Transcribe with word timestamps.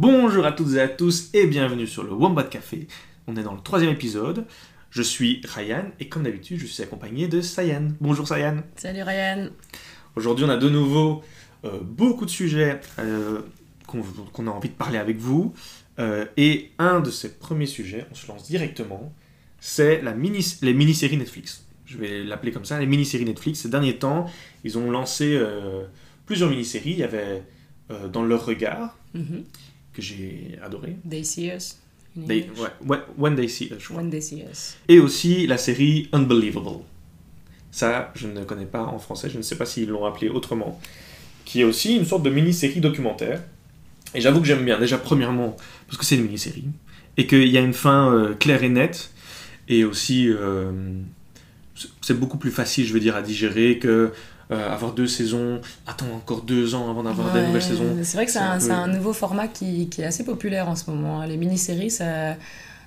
Bonjour 0.00 0.46
à 0.46 0.52
toutes 0.52 0.74
et 0.74 0.80
à 0.80 0.86
tous 0.86 1.28
et 1.34 1.48
bienvenue 1.48 1.88
sur 1.88 2.04
le 2.04 2.12
Wombat 2.12 2.44
Café. 2.44 2.86
On 3.26 3.34
est 3.34 3.42
dans 3.42 3.54
le 3.54 3.60
troisième 3.60 3.90
épisode. 3.90 4.44
Je 4.90 5.02
suis 5.02 5.42
Ryan 5.44 5.86
et 5.98 6.08
comme 6.08 6.22
d'habitude, 6.22 6.60
je 6.60 6.66
suis 6.66 6.84
accompagné 6.84 7.26
de 7.26 7.40
Sayan. 7.40 7.88
Bonjour 8.00 8.28
Sayan. 8.28 8.58
Salut 8.76 9.02
Ryan. 9.02 9.48
Aujourd'hui, 10.14 10.44
on 10.44 10.50
a 10.50 10.56
de 10.56 10.68
nouveau 10.68 11.24
euh, 11.64 11.80
beaucoup 11.82 12.26
de 12.26 12.30
sujets 12.30 12.80
euh, 13.00 13.40
qu'on 13.88 14.46
a 14.46 14.50
envie 14.52 14.68
de 14.68 14.74
parler 14.74 14.98
avec 14.98 15.16
vous. 15.16 15.52
Euh, 15.98 16.26
et 16.36 16.70
un 16.78 17.00
de 17.00 17.10
ces 17.10 17.34
premiers 17.34 17.66
sujets, 17.66 18.06
on 18.12 18.14
se 18.14 18.28
lance 18.28 18.46
directement, 18.46 19.12
c'est 19.58 20.00
mini, 20.14 20.58
les 20.62 20.74
mini-séries 20.74 21.16
Netflix. 21.16 21.66
Je 21.86 21.98
vais 21.98 22.22
l'appeler 22.22 22.52
comme 22.52 22.64
ça, 22.64 22.78
les 22.78 22.86
mini-séries 22.86 23.24
Netflix. 23.24 23.62
Ces 23.62 23.68
derniers 23.68 23.96
temps, 23.96 24.30
ils 24.62 24.78
ont 24.78 24.92
lancé 24.92 25.36
plusieurs 26.24 26.50
mini-séries. 26.50 26.92
Il 26.92 26.98
y 26.98 27.02
avait 27.02 27.42
Dans 28.12 28.22
leur 28.22 28.46
regard, 28.46 28.94
Mhm. 29.14 29.44
Que 29.98 30.02
j'ai 30.02 30.56
adoré. 30.62 30.96
They 31.08 31.24
see 31.24 31.50
us. 31.50 31.76
They- 32.26 32.48
ouais, 32.86 32.98
When 33.16 33.34
They 33.36 33.48
See 33.48 33.66
Us, 33.66 33.78
je 33.78 33.84
crois. 33.86 33.96
When 33.98 34.10
they 34.10 34.20
see 34.22 34.42
us. 34.50 34.76
Et 34.88 34.98
aussi 35.00 35.46
la 35.46 35.58
série 35.58 36.08
Unbelievable. 36.12 36.82
Ça, 37.70 38.12
je 38.14 38.26
ne 38.28 38.44
connais 38.44 38.64
pas 38.66 38.82
en 38.82 38.98
français, 38.98 39.28
je 39.30 39.36
ne 39.36 39.42
sais 39.42 39.56
pas 39.56 39.66
s'ils 39.66 39.88
l'ont 39.88 40.04
appelé 40.04 40.28
autrement. 40.28 40.80
Qui 41.44 41.60
est 41.60 41.64
aussi 41.64 41.96
une 41.96 42.04
sorte 42.04 42.22
de 42.22 42.30
mini-série 42.30 42.80
documentaire. 42.80 43.42
Et 44.14 44.20
j'avoue 44.20 44.40
que 44.40 44.46
j'aime 44.46 44.64
bien, 44.64 44.78
déjà 44.78 44.98
premièrement, 44.98 45.56
parce 45.86 45.98
que 45.98 46.04
c'est 46.04 46.16
une 46.16 46.24
mini-série. 46.24 46.64
Et 47.16 47.26
qu'il 47.26 47.48
y 47.48 47.58
a 47.58 47.60
une 47.60 47.74
fin 47.74 48.12
euh, 48.12 48.34
claire 48.34 48.62
et 48.64 48.68
nette. 48.68 49.10
Et 49.68 49.84
aussi, 49.84 50.28
euh, 50.28 50.70
c'est 52.00 52.18
beaucoup 52.18 52.38
plus 52.38 52.50
facile, 52.50 52.86
je 52.86 52.92
veux 52.92 53.00
dire, 53.00 53.16
à 53.16 53.22
digérer 53.22 53.78
que 53.78 54.12
euh, 54.50 54.72
avoir 54.72 54.92
deux 54.92 55.06
saisons, 55.06 55.60
attendre 55.86 56.14
encore 56.14 56.42
deux 56.42 56.74
ans 56.74 56.90
avant 56.90 57.02
d'avoir 57.02 57.32
des 57.32 57.42
nouvelles 57.46 57.62
saisons. 57.62 57.96
C'est 58.02 58.16
vrai 58.16 58.26
que 58.26 58.32
c'est 58.32 58.38
un, 58.38 58.58
peu- 58.58 58.90
nouveau 58.92 59.12
format 59.12 59.48
qui, 59.48 59.88
qui 59.88 60.02
est 60.02 60.06
assez 60.06 60.24
populaire 60.24 60.68
en 60.68 60.76
ce 60.76 60.90
moment. 60.90 61.20
hein. 61.20 61.26
Les 61.26 61.36
mini-séries, 61.36 61.90
ça, 61.90 62.34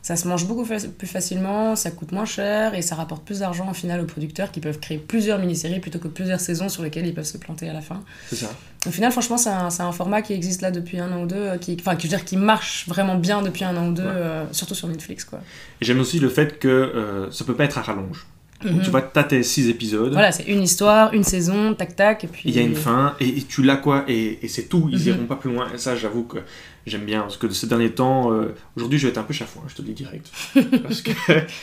ça 0.02 0.16
se 0.16 0.28
mange 0.28 0.48
beaucoup 0.48 0.66
fa- 0.66 0.78
plus 0.98 1.06
facilement, 1.08 1.76
ça 1.76 1.92
coûte 1.92 2.12
moins 2.12 2.26
cher 2.26 2.74
et 2.74 2.82
ça 2.82 2.96
rapporte 2.96 3.24
plus 3.24 3.40
d'argent 3.40 3.70
au 3.70 3.74
final 3.76 4.02
aux 4.02 4.06
producteurs 4.06 4.50
qui 4.52 4.60
peuvent 4.60 4.80
créer 4.80 4.98
plusieurs 4.98 5.38
mini-séries 5.38 5.80
plutôt 5.80 6.00
que 6.00 6.08
plusieurs 6.08 6.40
saisons 6.40 6.70
sur 6.70 6.82
lesquelles 6.82 7.06
ils 7.06 7.14
peuvent 7.14 7.24
se 7.24 7.38
planter 7.38 7.70
à 7.70 7.74
la 7.74 7.82
fin. 7.82 8.02
C'est 8.28 8.38
ça. 8.38 8.48
Au 8.88 8.90
final, 8.90 9.12
franchement, 9.12 9.38
c'est 9.38 9.50
un, 9.52 9.92
format 9.92 10.24
qui 10.24 10.34
existe 10.34 10.64
là 10.64 10.72
depuis 10.72 10.98
un 11.00 11.12
an 11.12 11.22
ou 11.22 11.28
deux, 11.28 11.36
euh, 11.36 11.58
qui, 11.60 11.78
enfin, 11.80 11.96
je 11.96 12.02
veux 12.02 12.10
dire, 12.10 12.26
qui 12.26 12.36
marche 12.36 12.88
vraiment 12.88 13.14
bien 13.14 13.44
depuis 13.44 13.64
un 13.64 13.78
an 13.78 13.90
ou 13.90 13.94
deux, 13.94 14.02
Ouais. 14.02 14.10
euh, 14.12 14.44
surtout 14.54 14.74
sur 14.74 14.88
Netflix. 14.88 15.24
Quoi. 15.24 15.40
J'aime 15.82 16.00
aussi 16.00 16.18
le 16.18 16.30
fait 16.30 16.58
que 16.58 16.68
euh, 16.68 17.30
ça 17.32 17.46
peut 17.46 17.54
pas 17.54 17.66
être 17.66 17.78
à 17.78 17.82
rallonge. 17.84 18.26
Mhm. 18.64 18.82
tu 18.82 18.90
vois, 18.90 19.02
t'as 19.02 19.24
tes 19.24 19.44
six 19.44 19.70
épisodes. 19.70 20.12
Voilà, 20.14 20.32
c'est 20.32 20.44
une 20.44 20.62
histoire, 20.64 21.14
une 21.14 21.24
saison, 21.24 21.74
tac 21.74 21.96
tac, 21.96 22.24
et 22.24 22.28
puis. 22.28 22.44
Il 22.46 22.56
y 22.56 22.60
a 22.60 22.62
une 22.64 22.76
fin 22.76 23.16
et, 23.20 23.28
et 23.28 23.42
tu 23.44 23.64
l'as 23.64 23.78
quoi 23.78 24.06
et, 24.08 24.40
et 24.44 24.48
c'est 24.48 24.64
tout, 24.70 24.90
ils 24.92 25.00
Mhm. 25.00 25.08
iront 25.08 25.26
pas 25.26 25.36
plus 25.36 25.52
loin. 25.52 25.68
Et 25.74 25.78
ça, 25.78 25.96
j'avoue 25.96 26.24
que 26.24 26.38
j'aime 26.86 27.06
bien 27.06 27.22
parce 27.22 27.38
que 27.38 27.48
de 27.48 27.54
ces 27.54 27.68
derniers 27.68 27.92
temps, 27.92 28.32
euh, 28.34 28.54
aujourd'hui, 28.76 28.98
je 29.00 29.06
vais 29.08 29.12
être 29.12 29.18
un 29.18 29.24
peu 29.24 29.34
chafouin, 29.34 29.64
je 29.68 29.76
te 29.76 29.82
le 29.82 29.88
dis 29.90 29.94
direct. 29.94 30.30
Parce 30.84 31.02
que 31.02 31.12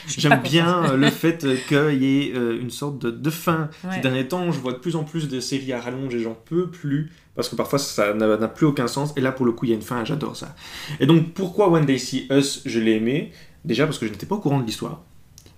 j'aime 0.07 0.41
bien 0.43 0.85
euh, 0.93 0.97
le 0.97 1.11
fait 1.11 1.45
qu'il 1.69 2.03
y 2.03 2.21
ait 2.29 2.33
euh, 2.35 2.61
une 2.61 2.71
sorte 2.71 2.99
de, 3.01 3.11
de 3.11 3.31
fin. 3.31 3.69
Ces 3.83 3.89
Ouais. 3.89 4.01
derniers 4.01 4.29
temps, 4.29 4.51
je 4.53 4.59
vois 4.61 4.73
de 4.73 4.79
plus 4.79 4.97
en 4.97 5.05
plus 5.05 5.29
de 5.29 5.41
séries 5.41 5.73
à 5.73 5.81
rallonge 5.81 6.15
et 6.15 6.21
j'en 6.21 6.35
peux 6.35 6.69
plus 6.69 7.11
parce 7.35 7.49
que 7.49 7.55
parfois 7.55 7.79
ça 7.79 8.15
n'a 8.15 8.49
plus 8.49 8.67
aucun 8.67 8.89
sens. 8.89 9.13
Et 9.17 9.21
là, 9.21 9.31
pour 9.33 9.47
le 9.47 9.53
coup, 9.53 9.65
il 9.65 9.69
y 9.69 9.73
a 9.73 9.77
une 9.77 9.83
fin 9.83 10.05
j'adore 10.05 10.37
ça. 10.37 10.57
Et 10.99 11.07
donc, 11.07 11.33
pourquoi 11.35 11.71
One 11.71 11.87
Day 11.87 11.99
See 11.99 12.27
Us, 12.31 12.63
je 12.67 12.81
l'ai 12.81 12.93
aimé? 12.97 13.33
Déjà 13.65 13.85
parce 13.87 13.99
que 13.99 14.07
je 14.07 14.11
n'étais 14.13 14.27
pas 14.27 14.35
au 14.37 14.41
courant 14.41 14.59
de 14.61 14.65
l'histoire. 14.67 15.03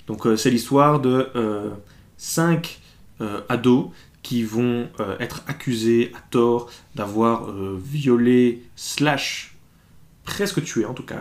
Donc, 0.06 0.26
euh, 0.26 0.36
c'est 0.36 0.50
l'histoire 0.50 1.00
de 1.00 1.28
euh, 1.36 1.70
cinq 2.16 2.80
euh, 3.20 3.40
ados 3.48 3.86
qui 4.22 4.42
vont 4.42 4.88
euh, 5.00 5.16
être 5.18 5.42
accusés 5.46 6.12
à 6.16 6.20
tort 6.30 6.70
d'avoir 6.94 7.50
violé 7.82 8.62
slash 8.76 9.54
presque 10.24 10.62
tué 10.62 10.84
en 10.84 10.92
tout 10.94 11.02
cas 11.04 11.18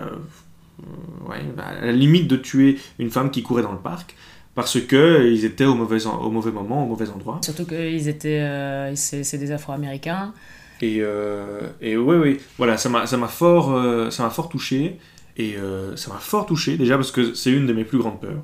ouais, 1.27 1.37
à 1.57 1.85
la 1.85 1.91
limite 1.91 2.27
de 2.27 2.35
tuer 2.35 2.77
une 2.99 3.09
femme 3.09 3.31
qui 3.31 3.41
courait 3.43 3.63
dans 3.63 3.71
le 3.71 3.77
parc 3.79 4.15
parce 4.55 4.79
que 4.81 5.27
ils 5.31 5.45
étaient 5.45 5.65
au 5.65 5.75
mauvais, 5.75 6.05
au 6.05 6.29
mauvais 6.29 6.51
moment 6.51 6.83
au 6.83 6.87
mauvais 6.87 7.09
endroit 7.09 7.39
Surtout 7.43 7.65
qu'ils 7.65 8.07
étaient. 8.09 8.41
euh, 8.41 8.93
c'est 8.95 9.37
des 9.37 9.51
Afro-Américains. 9.51 10.33
et, 10.81 10.97
euh, 10.99 11.61
et 11.81 11.95
ouais 11.97 12.17
ouais 12.17 12.37
voilà 12.57 12.77
ça 12.77 12.89
m'a 12.89 13.07
ça 13.07 13.17
m'a 13.17 13.27
fort 13.29 13.71
euh, 13.71 14.09
ça 14.09 14.23
m'a 14.23 14.29
fort 14.29 14.49
touché 14.49 14.97
et 15.37 15.55
ça 15.95 16.11
m'a 16.11 16.19
fort 16.19 16.45
touché 16.45 16.75
déjà 16.77 16.97
parce 16.97 17.11
que 17.11 17.33
c'est 17.33 17.51
une 17.51 17.65
de 17.65 17.71
mes 17.73 17.85
plus 17.85 17.97
grandes 17.97 18.19
peurs 18.19 18.43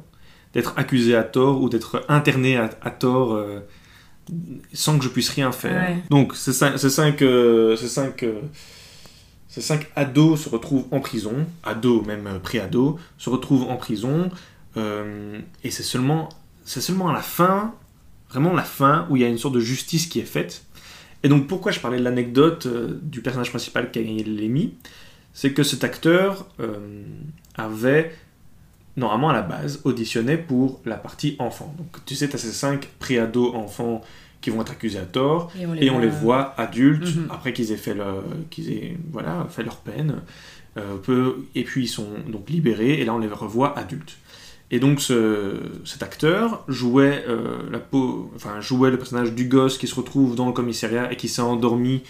d'être 0.56 0.74
accusé 0.78 1.16
à 1.16 1.24
tort 1.24 1.62
ou 1.62 1.70
d'être 1.70 2.04
interné 2.08 2.58
à, 2.58 2.70
à 2.82 2.90
tort 2.90 3.34
euh, 3.34 3.60
sans 4.74 4.98
que 4.98 5.04
je 5.04 5.10
puisse 5.10 5.30
rien 5.30 5.52
faire. 5.52 5.90
Ouais. 5.90 6.04
Donc 6.10 6.36
ces 6.36 6.54
cinq, 6.54 6.78
ces 6.80 6.90
cinq, 6.90 7.22
euh, 7.22 7.76
ces 7.76 7.90
cinq, 7.90 8.24
euh, 8.24 8.40
ces 9.50 9.62
cinq 9.62 9.92
ados 9.96 10.44
se 10.44 10.50
retrouvent 10.50 10.88
en 10.92 11.02
prison, 11.02 11.46
ados 11.64 12.06
même 12.08 12.40
pré-ados, 12.42 12.96
se 13.18 13.30
retrouvent 13.30 13.70
en 13.70 13.76
prison 13.76 14.32
et 15.64 15.72
c'est 15.72 15.84
seulement, 15.84 16.28
c'est 16.66 16.82
seulement 16.82 17.08
à 17.08 17.14
la 17.14 17.22
fin, 17.22 17.74
vraiment 18.30 18.54
la 18.54 18.64
fin, 18.64 19.08
où 19.10 19.16
il 19.16 19.22
y 19.22 19.26
a 19.26 19.30
une 19.30 19.38
sorte 19.38 19.56
de 19.56 19.62
justice 19.62 20.08
qui 20.08 20.20
est 20.20 20.24
faite. 20.26 20.66
Et 21.24 21.30
donc 21.30 21.48
pourquoi 21.48 21.72
je 21.72 21.80
parlais 21.80 21.98
de 21.98 22.04
l'anecdote 22.04 22.68
du 23.02 23.22
personnage 23.22 23.52
principal 23.52 23.90
qui 23.90 24.00
a 24.00 24.04
gagné 24.04 24.26
l'Emmy, 24.26 24.74
c'est 25.34 25.54
que 25.54 25.64
cet 25.64 25.86
acteur 25.86 26.46
avait 27.56 28.14
normalement 28.98 29.30
à 29.30 29.34
la 29.34 29.42
base 29.42 29.82
auditionné 29.84 30.38
pour 30.38 30.82
la 30.86 30.96
partie 30.96 31.36
enfant. 31.40 31.74
Donc 31.78 31.88
tu 32.06 32.16
sais, 32.16 32.28
tu 32.30 32.36
as 32.36 32.40
ces 32.40 32.52
cinq 32.52 32.88
pré-ados 33.00 33.54
enfants 33.56 34.02
qui 34.42 34.50
vont 34.52 34.62
être 34.62 34.72
accusés 34.72 35.00
à 35.00 35.06
tort 35.06 35.52
Et 35.60 35.66
on 35.66 35.74
et 35.76 35.90
on 35.90 36.00
les 36.00 36.08
voit- 36.08 36.54
voit 36.56 36.60
adultes 36.62 37.16
Mhm. 37.16 37.28
après 37.32 37.52
qu'ils 37.54 37.72
aient 37.72 37.78
fait 37.78 37.94
leur, 37.96 38.24
qu'ils 38.52 38.72
aient 38.72 38.98
voilà 39.12 39.48
fait 39.50 39.64
leur 39.64 39.78
peine 39.78 40.22
euh, 40.78 40.98
peu- 40.98 41.38
et 41.56 41.64
puis 41.64 41.86
ils 41.86 41.88
sont 41.88 42.08
donc 42.28 42.50
libérés 42.50 43.00
et 43.02 43.06
là 43.06 43.14
on 43.14 43.20
les 43.20 43.28
revoit 43.28 43.78
adultes 43.78 44.18
et 44.72 44.80
donc 44.80 45.00
ce, 45.02 45.58
cet 45.84 46.04
acteur 46.04 46.64
jouait 46.68 47.24
euh, 47.28 47.58
la 47.72 47.80
peau 47.80 48.32
enfin 48.36 48.60
jouait 48.62 48.92
le 48.92 48.98
personnage 48.98 49.34
du 49.34 49.46
gosse 49.46 49.78
qui 49.78 49.88
se 49.88 49.96
retrouve 49.96 50.36
dans 50.36 50.46
le 50.48 50.52
commissariat 50.54 51.12
et 51.12 51.16
qui 51.18 51.28
s'est 51.28 51.42
endormi 51.42 52.04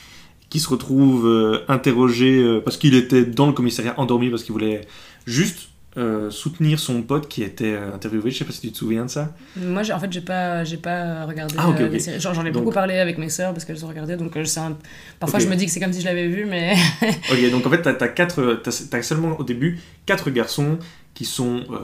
qui 0.49 0.59
se 0.59 0.67
retrouve 0.69 1.25
euh, 1.27 1.59
interrogé 1.67 2.37
euh, 2.43 2.59
parce 2.59 2.77
qu'il 2.77 2.95
était 2.95 3.23
dans 3.23 3.47
le 3.47 3.53
commissariat 3.53 3.93
endormi 3.99 4.29
parce 4.29 4.43
qu'il 4.43 4.53
voulait 4.53 4.81
juste 5.25 5.69
euh, 5.97 6.29
soutenir 6.29 6.77
son 6.79 7.01
pote 7.03 7.27
qui 7.29 7.41
était 7.43 7.73
euh, 7.73 7.93
interviewé 7.95 8.29
je 8.31 8.37
sais 8.39 8.45
pas 8.45 8.51
si 8.51 8.59
tu 8.61 8.71
te 8.71 8.77
souviens 8.77 9.05
de 9.05 9.09
ça 9.09 9.33
Moi, 9.55 9.81
en 9.91 9.99
fait, 9.99 10.11
j'ai 10.11 10.21
pas, 10.21 10.63
j'ai 10.65 10.77
pas 10.77 11.25
regardé 11.25 11.55
Ah, 11.57 11.69
ok, 11.69 11.79
euh, 11.79 11.87
les 11.89 12.19
J'en 12.19 12.33
ai 12.45 12.51
Donc- 12.51 12.63
beaucoup 12.63 12.73
parlé 12.73 12.95
avec 12.97 13.17
mes 13.17 13.29
sœurs 13.29 13.53
parce 13.53 13.63
qu'elles 13.65 13.83
ont 13.85 13.87
regardé, 13.87 14.17
donc 14.17 14.35
un- 14.35 14.77
parfois 15.19 15.39
je 15.39 15.47
me 15.47 15.55
dis 15.55 15.65
que 15.65 15.71
c'est 15.71 15.79
comme 15.79 15.93
si 15.93 16.01
je 16.01 16.05
l'avais 16.05 16.27
vu, 16.27 16.45
mais 16.45 16.75
Ok, 17.31 17.49
donc 17.51 17.65
en 17.65 17.69
fait, 17.69 17.81
t'as 17.81 17.91
as 18.05 18.07
quatre, 18.09 18.61
t'as 18.63 19.01
seulement 19.01 19.39
au 19.39 19.43
début 19.43 19.79
quatre 20.05 20.29
garçons 20.31 20.77
qui 21.13 21.23
sont 21.25 21.61
euh, 21.71 21.77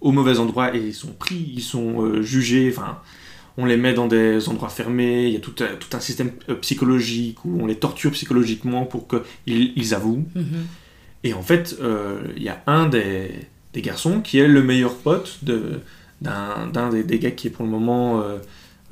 au 0.00 0.12
mauvais 0.12 0.38
endroit 0.38 0.74
et 0.74 0.80
ils 0.80 0.94
sont 0.94 1.12
pris, 1.12 1.52
ils 1.54 1.60
sont 1.62 2.02
euh, 2.02 2.22
jugés. 2.22 2.72
Enfin, 2.74 2.98
on 3.58 3.66
les 3.66 3.76
met 3.76 3.92
dans 3.92 4.06
des 4.06 4.48
endroits 4.48 4.70
fermés. 4.70 5.26
Il 5.26 5.34
y 5.34 5.36
a 5.36 5.40
tout, 5.40 5.54
un- 5.60 5.76
tout 5.78 5.94
un 5.94 6.00
système 6.00 6.30
psychologique 6.62 7.44
où 7.44 7.58
on 7.60 7.66
les 7.66 7.74
torture 7.76 8.10
psychologiquement 8.12 8.86
pour 8.86 9.06
qu'ils 9.08 9.72
ils 9.76 9.94
avouent. 9.94 10.24
Mhm. 10.34 10.66
Et 11.24 11.34
en 11.34 11.42
fait, 11.42 11.76
euh, 11.80 12.20
il 12.36 12.42
y 12.42 12.48
a 12.48 12.62
un 12.66 12.88
des, 12.88 13.30
des 13.72 13.82
garçons 13.82 14.20
qui 14.20 14.38
est 14.38 14.48
le 14.48 14.62
meilleur 14.62 14.96
pote 14.96 15.38
de, 15.42 15.80
d'un, 16.20 16.66
d'un 16.72 16.90
des, 16.90 17.04
des 17.04 17.18
gars 17.18 17.30
qui 17.30 17.46
est 17.48 17.50
pour 17.50 17.64
le 17.64 17.70
moment 17.70 18.20
euh, 18.20 18.38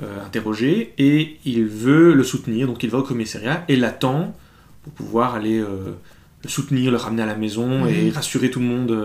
euh, 0.03 0.25
interrogé 0.25 0.93
et 0.99 1.39
il 1.45 1.65
veut 1.67 2.15
le 2.15 2.23
soutenir. 2.25 2.67
Donc 2.67 2.83
il 2.83 2.91
va 2.91 2.99
au 2.99 3.03
commissariat 3.03 3.65
et 3.69 3.77
l'attend 3.77 4.35
pour 4.85 4.93
pouvoir 4.93 5.35
aller 5.35 5.59
le 5.59 6.49
soutenir, 6.49 6.91
le 6.91 6.97
ramener 6.97 7.23
à 7.23 7.27
la 7.27 7.37
maison 7.37 7.87
et 7.87 8.05
Mhm. 8.05 8.13
rassurer 8.13 8.51
tout 8.51 8.61
le 8.61 8.67
monde. 8.67 8.97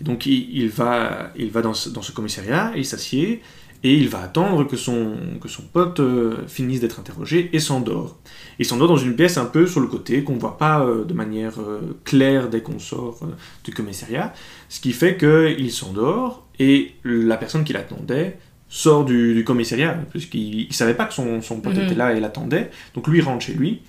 Et 0.00 0.04
donc 0.04 0.26
il, 0.26 0.48
il 0.56 0.68
va, 0.68 1.30
il 1.36 1.50
va 1.50 1.60
dans, 1.62 1.74
ce, 1.74 1.88
dans 1.90 2.02
ce 2.02 2.12
commissariat, 2.12 2.72
il 2.76 2.84
s'assied 2.84 3.40
et 3.84 3.94
il 3.94 4.08
va 4.08 4.22
attendre 4.22 4.64
que 4.64 4.76
son, 4.76 5.12
que 5.40 5.48
son 5.48 5.62
pote 5.62 6.00
euh, 6.00 6.46
finisse 6.48 6.80
d'être 6.80 6.98
interrogé 6.98 7.48
et 7.52 7.60
s'endort. 7.60 8.18
Il 8.58 8.64
s'endort 8.64 8.88
dans 8.88 8.96
une 8.96 9.14
pièce 9.14 9.36
un 9.38 9.44
peu 9.44 9.66
sur 9.66 9.80
le 9.80 9.86
côté, 9.86 10.24
qu'on 10.24 10.34
ne 10.34 10.40
voit 10.40 10.58
pas 10.58 10.80
euh, 10.80 11.04
de 11.04 11.14
manière 11.14 11.60
euh, 11.60 11.96
claire 12.04 12.48
dès 12.48 12.60
qu'on 12.60 12.80
sort 12.80 13.20
du 13.64 13.72
commissariat, 13.72 14.32
ce 14.68 14.80
qui 14.80 14.92
fait 14.92 15.16
qu'il 15.16 15.70
s'endort 15.70 16.46
et 16.58 16.94
la 17.04 17.36
personne 17.36 17.62
qui 17.62 17.72
l'attendait 17.72 18.38
sort 18.68 19.04
du, 19.04 19.34
du 19.34 19.44
commissariat, 19.44 19.94
puisqu'il 20.10 20.66
ne 20.68 20.72
savait 20.72 20.94
pas 20.94 21.04
que 21.06 21.14
son, 21.14 21.40
son 21.40 21.60
pote 21.60 21.76
Mhm. 21.76 21.84
était 21.84 21.94
là 21.94 22.14
et 22.14 22.20
l'attendait, 22.20 22.70
donc 22.94 23.06
lui 23.06 23.20
rentre 23.20 23.44
chez 23.44 23.54
lui, 23.54 23.82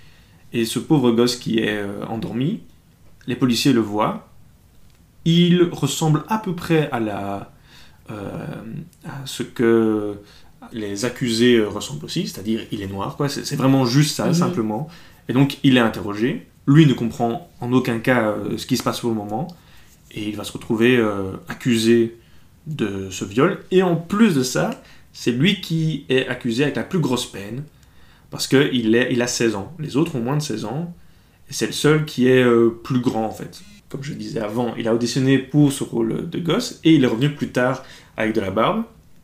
et 0.54 0.66
ce 0.66 0.78
pauvre 0.80 1.12
gosse 1.12 1.36
qui 1.36 1.60
est 1.60 1.84
endormi, 2.08 2.62
les 3.28 3.36
policiers 3.36 3.74
le 3.74 3.82
voient, 3.82 4.30
il 5.26 5.64
ressemble 5.72 6.24
à 6.30 6.38
peu 6.38 6.54
près 6.54 6.90
à 6.92 7.00
la... 7.00 7.52
euh, 8.12 8.46
à 9.06 9.26
ce 9.26 9.44
que 9.44 10.16
les 10.74 11.06
accusés 11.06 11.56
euh, 11.58 11.68
ressemblent 11.70 12.06
aussi, 12.06 12.28
c'est-à-dire 12.28 12.62
il 12.72 12.82
est 12.82 12.88
noir, 12.88 13.16
quoi. 13.18 13.30
C'est 13.30 13.56
vraiment 13.56 13.86
juste 13.86 14.16
ça, 14.16 14.28
Mhm. 14.28 14.34
simplement. 14.34 14.88
Et 15.30 15.34
donc 15.34 15.58
il 15.64 15.78
est 15.78 15.82
interrogé. 15.82 16.48
Lui 16.68 16.86
ne 16.86 16.94
comprend 16.94 17.50
en 17.62 17.72
aucun 17.74 18.00
cas 18.00 18.30
euh, 18.30 18.58
ce 18.58 18.66
qui 18.66 18.78
se 18.78 18.84
passe 18.84 19.04
le 19.04 19.10
moment, 19.12 19.48
et 20.12 20.28
il 20.30 20.36
va 20.36 20.44
se 20.44 20.52
retrouver 20.52 20.98
euh, 20.98 21.32
accusé 21.48 22.18
de 22.68 23.10
ce 23.10 23.26
viol. 23.26 23.60
Et 23.72 23.82
en 23.84 23.96
plus 23.96 24.36
de 24.36 24.44
ça, 24.44 24.82
c'est 25.14 25.32
lui 25.32 25.62
qui 25.62 26.06
est 26.10 26.28
accusé 26.28 26.64
avec 26.64 26.76
la 26.76 26.84
plus 26.84 27.00
grosse 27.00 27.26
peine, 27.26 27.64
parce 28.32 28.46
qu'il 28.48 28.70
il 28.96 29.22
a 29.22 29.28
16 29.28 29.56
ans. 29.56 29.74
Les 29.80 29.98
autres 29.98 30.16
ont 30.16 30.22
moins 30.22 30.38
de 30.38 30.42
16 30.42 30.66
ans, 30.66 30.94
Et 31.50 31.54
c'est 31.54 31.66
le 31.66 31.72
seul 31.74 32.06
qui 32.06 32.28
est 32.28 32.44
euh, 32.44 32.70
plus 32.84 33.00
grand 33.00 33.26
en 33.26 33.32
fait. 33.32 33.62
Comme 33.90 34.04
je 34.04 34.14
disais 34.14 34.40
avant, 34.40 34.76
il 34.78 34.88
a 34.88 34.94
auditionné 34.94 35.40
pour 35.40 35.72
ce 35.72 35.84
rôle 35.84 36.30
de 36.30 36.40
gosse 36.40 36.80
et 36.84 36.94
il 36.94 37.04
est 37.04 37.08
revenu 37.08 37.30
plus 37.34 37.50
tard 37.50 37.84
avec 38.18 38.34
de 38.34 38.42
la 38.42 38.52
barbe 38.52 38.84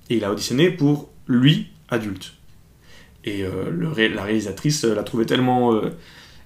et 0.10 0.18
il 0.18 0.24
a 0.24 0.32
auditionné 0.32 0.72
pour 0.72 1.10
lui 1.28 1.68
adulte. 1.90 2.34
Et 3.24 3.44
euh, 3.44 3.72
la 4.14 4.24
réalisatrice 4.24 4.84
l'a 4.84 5.04
trouvé 5.04 5.26
tellement 5.26 5.80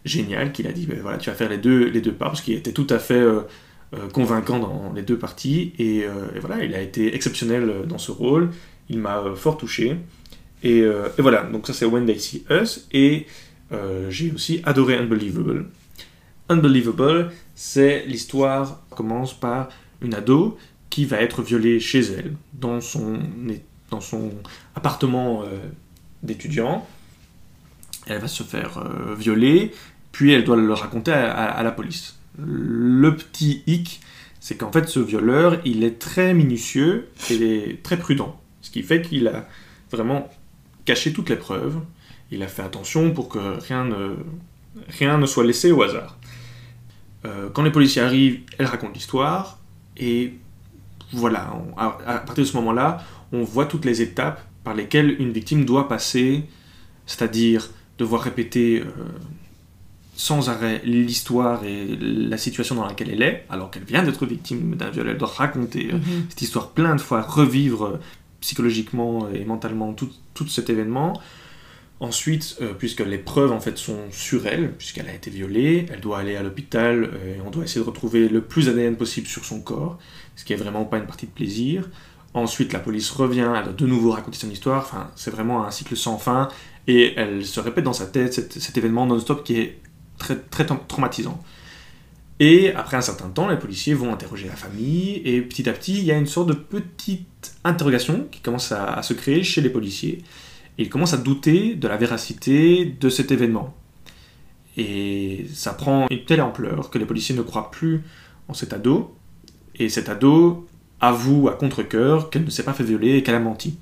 génial 0.05 0.51
qu'il 0.51 0.67
a 0.67 0.71
dit 0.71 0.85
ben 0.85 0.99
voilà, 1.01 1.17
tu 1.17 1.29
vas 1.29 1.35
faire 1.35 1.49
les 1.49 1.57
deux, 1.57 1.85
les 1.85 2.01
deux 2.01 2.13
parts 2.13 2.29
parce 2.29 2.41
qu'il 2.41 2.55
était 2.55 2.71
tout 2.71 2.87
à 2.89 2.99
fait 2.99 3.23
convaincant 4.13 4.59
dans 4.59 4.93
les 4.93 5.01
deux 5.01 5.17
parties 5.17 5.73
et, 5.79 6.05
voilà, 6.39 6.63
il 6.63 6.73
a 6.75 6.81
été 6.81 7.15
exceptionnel 7.15 7.83
dans 7.87 7.97
ce 7.97 8.11
rôle. 8.11 8.49
Il 8.89 8.99
m'a 8.99 9.23
fort 9.35 9.57
touché. 9.57 9.97
Et, 10.63 10.79
et, 10.79 11.21
voilà, 11.21 11.43
donc 11.43 11.67
ça 11.67 11.73
c'est 11.73 11.85
When 11.85 12.05
They 12.05 12.19
See 12.19 12.45
Us 12.49 12.87
et 12.91 13.25
euh, 13.71 14.09
j'ai 14.09 14.31
aussi 14.31 14.61
adoré 14.63 14.97
Unbelievable. 14.97 15.65
Unbelievable, 16.49 17.31
c'est 17.61 18.05
l'histoire 18.05 18.79
commence 18.89 19.37
par 19.37 19.67
une 20.01 20.13
ado 20.13 20.57
qui 20.89 21.03
va 21.03 21.17
être 21.17 21.41
violée 21.41 21.81
chez 21.81 21.99
elle, 21.99 22.33
dans 22.53 22.79
son, 22.79 23.19
dans 23.89 23.99
son 23.99 24.31
appartement 24.75 25.43
euh, 25.43 25.57
d'étudiant. 26.23 26.87
Elle 28.07 28.19
va 28.19 28.29
se 28.29 28.43
faire 28.43 28.77
euh, 28.77 29.13
violer, 29.13 29.73
puis 30.13 30.31
elle 30.31 30.45
doit 30.45 30.55
le 30.55 30.71
raconter 30.71 31.11
à, 31.11 31.61
la 31.61 31.71
police. 31.71 32.17
Le 32.37 33.13
petit 33.13 33.61
hic, 33.67 33.99
c'est 34.39 34.55
qu'en 34.55 34.71
fait 34.71 34.87
ce 34.87 35.01
violeur, 35.01 35.59
il 35.65 35.83
est 35.83 35.99
très 35.99 36.33
minutieux 36.33 37.09
et 37.29 37.77
très 37.83 37.97
prudent. 37.97 38.39
Ce 38.61 38.71
qui 38.71 38.83
fait 38.83 39.01
qu'il 39.01 39.27
a 39.27 39.45
vraiment 39.91 40.29
caché 40.85 41.11
toutes 41.11 41.27
les 41.27 41.35
preuves 41.35 41.81
il 42.31 42.43
a 42.43 42.47
fait 42.47 42.61
attention 42.61 43.11
pour 43.11 43.29
que 43.29 43.39
rien 43.39 43.85
ne, 43.85 44.15
rien 44.87 45.17
ne 45.17 45.25
soit 45.25 45.43
laissé 45.43 45.71
au 45.71 45.81
hasard. 45.81 46.18
Euh, 47.25 47.49
quand 47.49 47.63
les 47.63 47.71
policiers 47.71 48.01
arrivent, 48.01 48.41
elle 48.57 48.65
raconte 48.65 48.93
l'histoire, 48.93 49.59
et 49.97 50.33
voilà, 51.11 51.53
à, 51.77 52.19
partir 52.19 52.43
de 52.43 52.49
ce 52.49 52.55
moment-là, 52.57 53.03
on 53.31 53.43
voit 53.43 53.65
toutes 53.65 53.85
les 53.85 54.01
étapes 54.01 54.41
par 54.63 54.73
lesquelles 54.73 55.19
une 55.19 55.31
victime 55.31 55.65
doit 55.65 55.87
passer, 55.87 56.43
c'est-à-dire 57.05 57.69
devoir 57.97 58.21
répéter 58.21 58.81
euh, 58.81 58.85
sans 60.15 60.49
arrêt 60.49 60.81
l'histoire 60.85 61.63
et 61.65 61.97
la 61.97 62.37
situation 62.37 62.75
dans 62.75 62.85
laquelle 62.85 63.09
elle 63.09 63.21
est, 63.21 63.45
alors 63.49 63.71
qu'elle 63.71 63.83
vient 63.83 64.03
d'être 64.03 64.25
victime 64.25 64.75
d'un 64.75 64.89
viol, 64.89 65.09
elle 65.09 65.17
doit 65.17 65.31
raconter 65.35 65.89
euh, 65.91 65.97
mhm. 65.97 66.25
cette 66.29 66.41
histoire 66.41 66.69
plein 66.69 66.95
de 66.95 67.01
fois, 67.01 67.21
revivre 67.21 67.99
psychologiquement 68.41 69.27
et 69.33 69.43
mentalement 69.43 69.93
tout, 69.93 70.09
tout 70.33 70.47
cet 70.47 70.69
événement, 70.69 71.19
Ensuite, 72.01 72.55
euh, 72.61 72.73
puisque 72.73 73.01
les 73.01 73.17
preuves 73.17 73.51
en 73.51 73.59
fait 73.59 73.77
sont 73.77 74.09
sur 74.11 74.47
elle, 74.47 74.71
puisqu'elle 74.71 75.09
a 75.09 75.13
été 75.13 75.29
violée, 75.29 75.85
elle 75.91 75.99
doit 75.99 76.19
aller 76.19 76.37
à 76.37 76.43
l'hôpital 76.43 77.03
euh, 77.03 77.35
et 77.35 77.41
on 77.41 77.49
doit 77.49 77.65
essayer 77.65 77.81
de 77.81 77.85
retrouver 77.85 78.29
le 78.29 78.39
plus 78.39 78.69
ADN 78.69 78.95
possible 78.95 79.27
sur 79.27 79.43
son 79.43 79.59
corps, 79.59 79.99
ce 80.37 80.45
qui 80.45 80.53
est 80.53 80.55
vraiment 80.55 80.85
pas 80.85 80.97
une 80.97 81.05
partie 81.05 81.25
de 81.25 81.31
plaisir. 81.31 81.89
Ensuite, 82.33 82.71
la 82.71 82.79
police 82.79 83.11
revient, 83.11 83.51
elle 83.53 83.63
doit 83.65 83.73
de 83.73 83.85
nouveau 83.85 84.11
raconter 84.11 84.37
son 84.37 84.49
histoire. 84.49 84.83
Enfin, 84.83 85.11
c'est 85.17 85.31
vraiment 85.31 85.65
un 85.65 85.71
cycle 85.71 85.97
sans 85.97 86.17
fin 86.17 86.47
et 86.87 87.15
elle 87.17 87.45
se 87.45 87.59
répète 87.59 87.83
dans 87.83 87.91
sa 87.91 88.05
tête 88.05 88.33
cet, 88.33 88.77
événement 88.77 89.05
non-stop 89.05 89.43
qui 89.43 89.57
est 89.57 89.79
très, 90.17 90.37
très 90.37 90.65
traumatisant. 90.65 91.43
Et 92.39 92.71
après 92.75 92.95
un 92.95 93.01
certain 93.01 93.27
temps, 93.27 93.49
les 93.49 93.57
policiers 93.57 93.93
vont 93.93 94.13
interroger 94.13 94.47
la 94.47 94.55
famille 94.55 95.21
et 95.25 95.41
petit 95.41 95.67
à 95.67 95.73
petit, 95.73 95.97
il 95.97 96.05
y 96.05 96.11
a 96.13 96.17
une 96.17 96.27
sorte 96.27 96.47
de 96.47 96.53
petite 96.53 97.55
interrogation 97.65 98.25
qui 98.31 98.39
commence 98.39 98.71
à 98.71 99.03
se 99.03 99.13
créer 99.13 99.43
chez 99.43 99.59
les 99.59 99.69
policiers 99.69 100.23
il 100.79 100.89
commence 100.89 101.13
à 101.13 101.17
douter 101.17 101.75
de 101.75 101.87
la 101.87 101.97
véracité 101.97 102.85
de 102.85 103.09
cet 103.09 103.31
événement. 103.31 103.75
Et 104.77 105.45
ça 105.53 105.73
prend 105.73 106.07
une 106.09 106.23
telle 106.23 106.41
ampleur 106.41 106.89
que 106.89 106.97
les 106.97 107.05
policiers 107.05 107.35
ne 107.35 107.41
croient 107.41 107.69
plus 107.69 108.01
en 108.47 108.53
cet 108.53 108.71
ado, 108.71 109.13
et 109.75 109.89
cet 109.89 110.09
ado 110.09 110.67
avoue 111.01 111.49
à 111.49 111.53
contre-coeur 111.53 112.29
qu'elle 112.29 112.45
ne 112.45 112.49
s'est 112.49 112.63
pas 112.63 112.73
fait 112.73 112.83
violer 112.83 113.17
et 113.17 113.23
qu'elle 113.23 113.35
a 113.35 113.39
menti. 113.39 113.77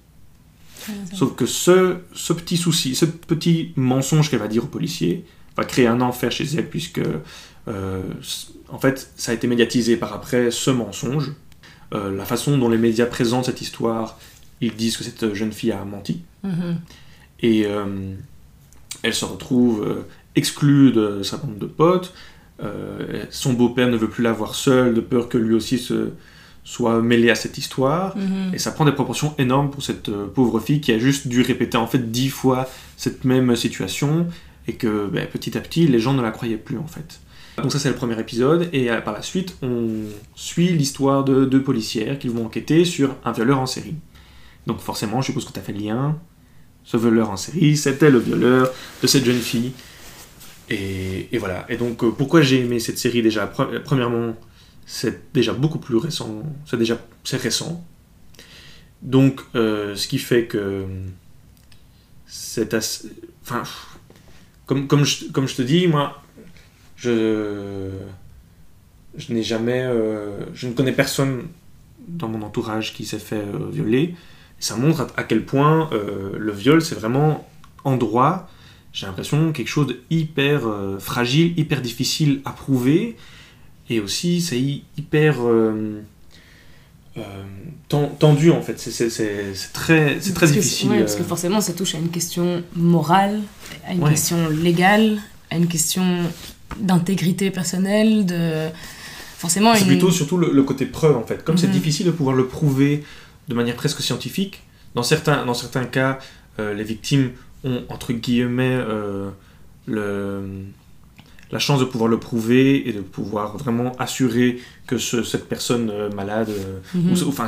Sauf 1.13 1.35
que 1.35 1.45
ce, 1.45 1.97
petit 2.33 2.57
souci, 2.57 2.95
ce 2.95 3.05
petit 3.05 3.73
mensonge 3.75 4.29
qu'elle 4.29 4.39
va 4.39 4.47
dire 4.47 4.63
aux 4.63 4.67
policiers 4.67 5.25
va 5.55 5.65
créer 5.65 5.88
un 5.88 6.01
enfer 6.01 6.31
chez 6.31 6.45
elle, 6.55 6.69
puisque 6.69 7.01
euh, 7.67 8.01
en 8.69 8.79
fait 8.79 9.11
ça 9.17 9.31
a 9.31 9.35
été 9.35 9.47
médiatisé 9.47 9.97
par 9.97 10.13
après 10.13 10.49
ce 10.49 10.71
mensonge. 10.71 11.33
Euh, 11.94 12.15
la 12.15 12.25
façon 12.25 12.57
dont 12.57 12.69
les 12.69 12.77
médias 12.77 13.05
présentent 13.05 13.45
cette 13.45 13.61
histoire 13.61 14.17
ils 14.61 14.75
disent 14.75 14.97
que 14.97 15.03
cette 15.03 15.33
jeune 15.33 15.51
fille 15.51 15.71
a 15.71 15.83
menti. 15.85 16.21
Et 17.41 17.65
euh, 17.65 18.13
elle 19.03 19.13
se 19.13 19.25
retrouve 19.25 19.83
euh, 19.83 20.07
exclue 20.35 20.91
de 20.91 21.23
sa 21.23 21.38
bande 21.38 21.57
de 21.57 21.65
potes. 21.65 22.13
Euh, 22.63 23.25
son 23.29 23.53
beau-père 23.53 23.88
ne 23.88 23.97
veut 23.97 24.09
plus 24.09 24.23
la 24.23 24.31
voir 24.31 24.55
seule, 24.55 24.94
de 24.94 25.01
peur 25.01 25.29
que 25.29 25.38
lui 25.38 25.53
aussi 25.53 25.77
se 25.77 26.11
soit 26.63 27.01
mêlé 27.01 27.29
à 27.29 27.35
cette 27.35 27.57
histoire. 27.57 28.17
Mhm. 28.17 28.53
Et 28.53 28.57
ça 28.57 28.71
prend 28.71 28.85
des 28.85 28.91
proportions 28.91 29.33
énormes 29.38 29.69
pour 29.69 29.83
cette 29.83 30.09
pauvre 30.11 30.59
fille 30.59 30.81
qui 30.81 30.91
a 30.91 30.99
juste 30.99 31.27
dû 31.27 31.41
répéter 31.41 31.77
en 31.77 31.88
fait 31.88 32.11
dix 32.11 32.29
fois 32.29 32.67
cette 32.97 33.23
même 33.23 33.55
situation 33.55 34.27
et 34.67 34.73
que 34.73 35.07
ben, 35.07 35.25
petit 35.27 35.57
à 35.57 35.61
petit 35.61 35.88
les 35.88 35.99
gens 35.99 36.13
ne 36.13 36.21
la 36.21 36.31
croyaient 36.31 36.57
plus 36.57 36.77
en 36.77 36.88
fait. 36.88 37.21
Donc 37.61 37.71
ça 37.71 37.79
c'est 37.79 37.89
le 37.89 37.95
premier 37.95 38.19
épisode 38.19 38.69
et 38.73 38.88
par 39.03 39.13
la 39.13 39.21
suite 39.21 39.55
on 39.61 39.88
suit 40.35 40.73
l'histoire 40.73 41.23
de 41.23 41.45
deux 41.45 41.63
policières 41.63 42.19
qui 42.19 42.27
vont 42.27 42.45
enquêter 42.45 42.83
sur 42.83 43.15
un 43.23 43.31
violeur 43.31 43.59
en 43.59 43.65
série. 43.65 43.95
Donc 44.67 44.79
forcément, 44.81 45.21
je 45.21 45.27
suppose 45.27 45.45
que 45.45 45.53
tu 45.53 45.59
as 45.59 45.63
fait 45.63 45.71
le 45.71 45.79
lien. 45.79 46.17
Ce 46.87 46.95
violeur 46.95 47.29
en 47.29 47.35
série, 47.35 47.75
c'était 47.75 48.09
le 48.09 48.17
violeur 48.17 48.71
de 49.01 49.07
cette 49.07 49.25
jeune 49.25 49.41
fille. 49.41 49.73
Et, 50.69 51.37
voilà. 51.37 51.65
Et 51.67 51.75
donc, 51.75 52.01
euh, 52.01 52.11
pourquoi 52.11 52.41
j'ai 52.41 52.61
aimé 52.61 52.79
cette 52.79 52.97
série 52.97 53.21
déjà? 53.21 53.45
Premièrement, 53.45 54.37
c'est 54.85 55.33
déjà 55.33 55.51
beaucoup 55.51 55.79
plus 55.79 55.97
récent. 55.97 56.43
C'est 56.65 56.77
déjà 56.77 56.97
récent. 57.33 57.85
Donc, 59.01 59.41
euh, 59.55 59.97
ce 59.97 60.07
qui 60.07 60.17
fait 60.17 60.45
que 60.45 60.85
c'est. 62.25 62.73
Enfin, 63.43 63.63
comme, 64.65 64.87
comme, 64.87 65.03
je, 65.03 65.25
comme 65.25 65.49
je 65.49 65.57
te 65.57 65.61
dis, 65.63 65.87
moi, 65.87 66.23
je, 66.95 67.89
je 69.17 69.33
n'ai 69.33 69.43
jamais. 69.43 69.81
Euh, 69.81 70.39
je 70.53 70.67
ne 70.67 70.73
connais 70.73 70.93
personne 70.93 71.47
dans 72.07 72.29
mon 72.29 72.43
entourage 72.43 72.93
qui 72.93 73.05
s'est 73.05 73.19
fait 73.19 73.43
violer 73.73 74.15
ça 74.59 74.75
montre 74.75 75.07
à, 75.15 75.24
quel 75.24 75.45
point 75.45 75.89
euh, 75.92 76.31
le 76.38 76.51
viol, 76.51 76.81
c'est 76.81 76.95
vraiment 76.95 77.48
en 77.83 77.95
droit, 77.95 78.49
j'ai 78.92 79.06
l'impression, 79.06 79.52
quelque 79.52 79.68
chose 79.68 79.87
de 79.87 79.99
hyper 80.09 80.68
euh, 80.68 80.97
fragile, 80.99 81.54
hyper 81.57 81.81
difficile 81.81 82.42
à 82.45 82.52
prouver, 82.52 83.16
et 83.90 83.99
aussi 83.99 84.42
c'est 84.42 84.59
hyper 84.59 85.35
euh, 85.45 86.02
tendu 88.19 88.52
en 88.52 88.61
fait, 88.61 88.80
c'est 88.80 89.73
très, 89.73 90.18
très 90.18 90.47
difficile. 90.47 90.90
parce 90.99 91.16
que 91.16 91.23
forcément 91.23 91.61
ça 91.61 91.73
touche 91.73 91.95
à 91.95 91.99
une 91.99 92.09
question 92.09 92.64
morale, 92.76 93.42
à 93.87 93.94
une 93.94 94.07
question 94.07 94.49
légale, 94.49 95.19
à 95.52 95.57
une 95.57 95.68
question 95.68 96.04
d'intégrité 96.80 97.52
personnelle, 97.52 98.26
de... 98.26 98.69
Forcément, 99.37 99.76
c'est 99.76 99.85
plutôt 99.85 100.09
surtout 100.09 100.37
le, 100.37 100.64
côté 100.64 100.87
preuve 100.87 101.16
en 101.16 101.23
fait. 101.23 101.44
Comme 101.44 101.59
c'est 101.59 101.68
mhm. 101.68 101.73
difficile 101.73 102.07
de 102.07 102.11
pouvoir 102.11 102.35
le 102.35 102.47
prouver 102.47 103.04
de 103.47 103.54
manière 103.54 103.75
presque 103.75 104.01
scientifique. 104.01 104.63
Dans 104.95 105.04
certains, 105.04 105.45
dans 105.45 105.54
certains 105.54 105.85
cas, 105.85 106.19
euh, 106.59 106.73
les 106.73 106.83
victimes 106.83 107.31
ont, 107.63 107.83
entre 107.89 108.13
guillemets, 108.13 108.75
euh, 108.75 109.30
le, 109.85 110.63
la 111.51 111.59
chance 111.59 111.80
de 111.80 111.85
pouvoir 111.85 112.09
le 112.09 112.19
prouver 112.19 112.87
et 112.87 112.94
de 112.94 113.01
pouvoir 113.01 113.57
vraiment 113.57 113.94
assurer 113.99 114.59
que 114.85 114.97
cette 114.97 115.47
personne 115.47 115.89
euh, 115.89 116.09
malade, 116.11 116.49
mhm. 116.94 117.11
ou, 117.11 117.30
enfin, 117.30 117.47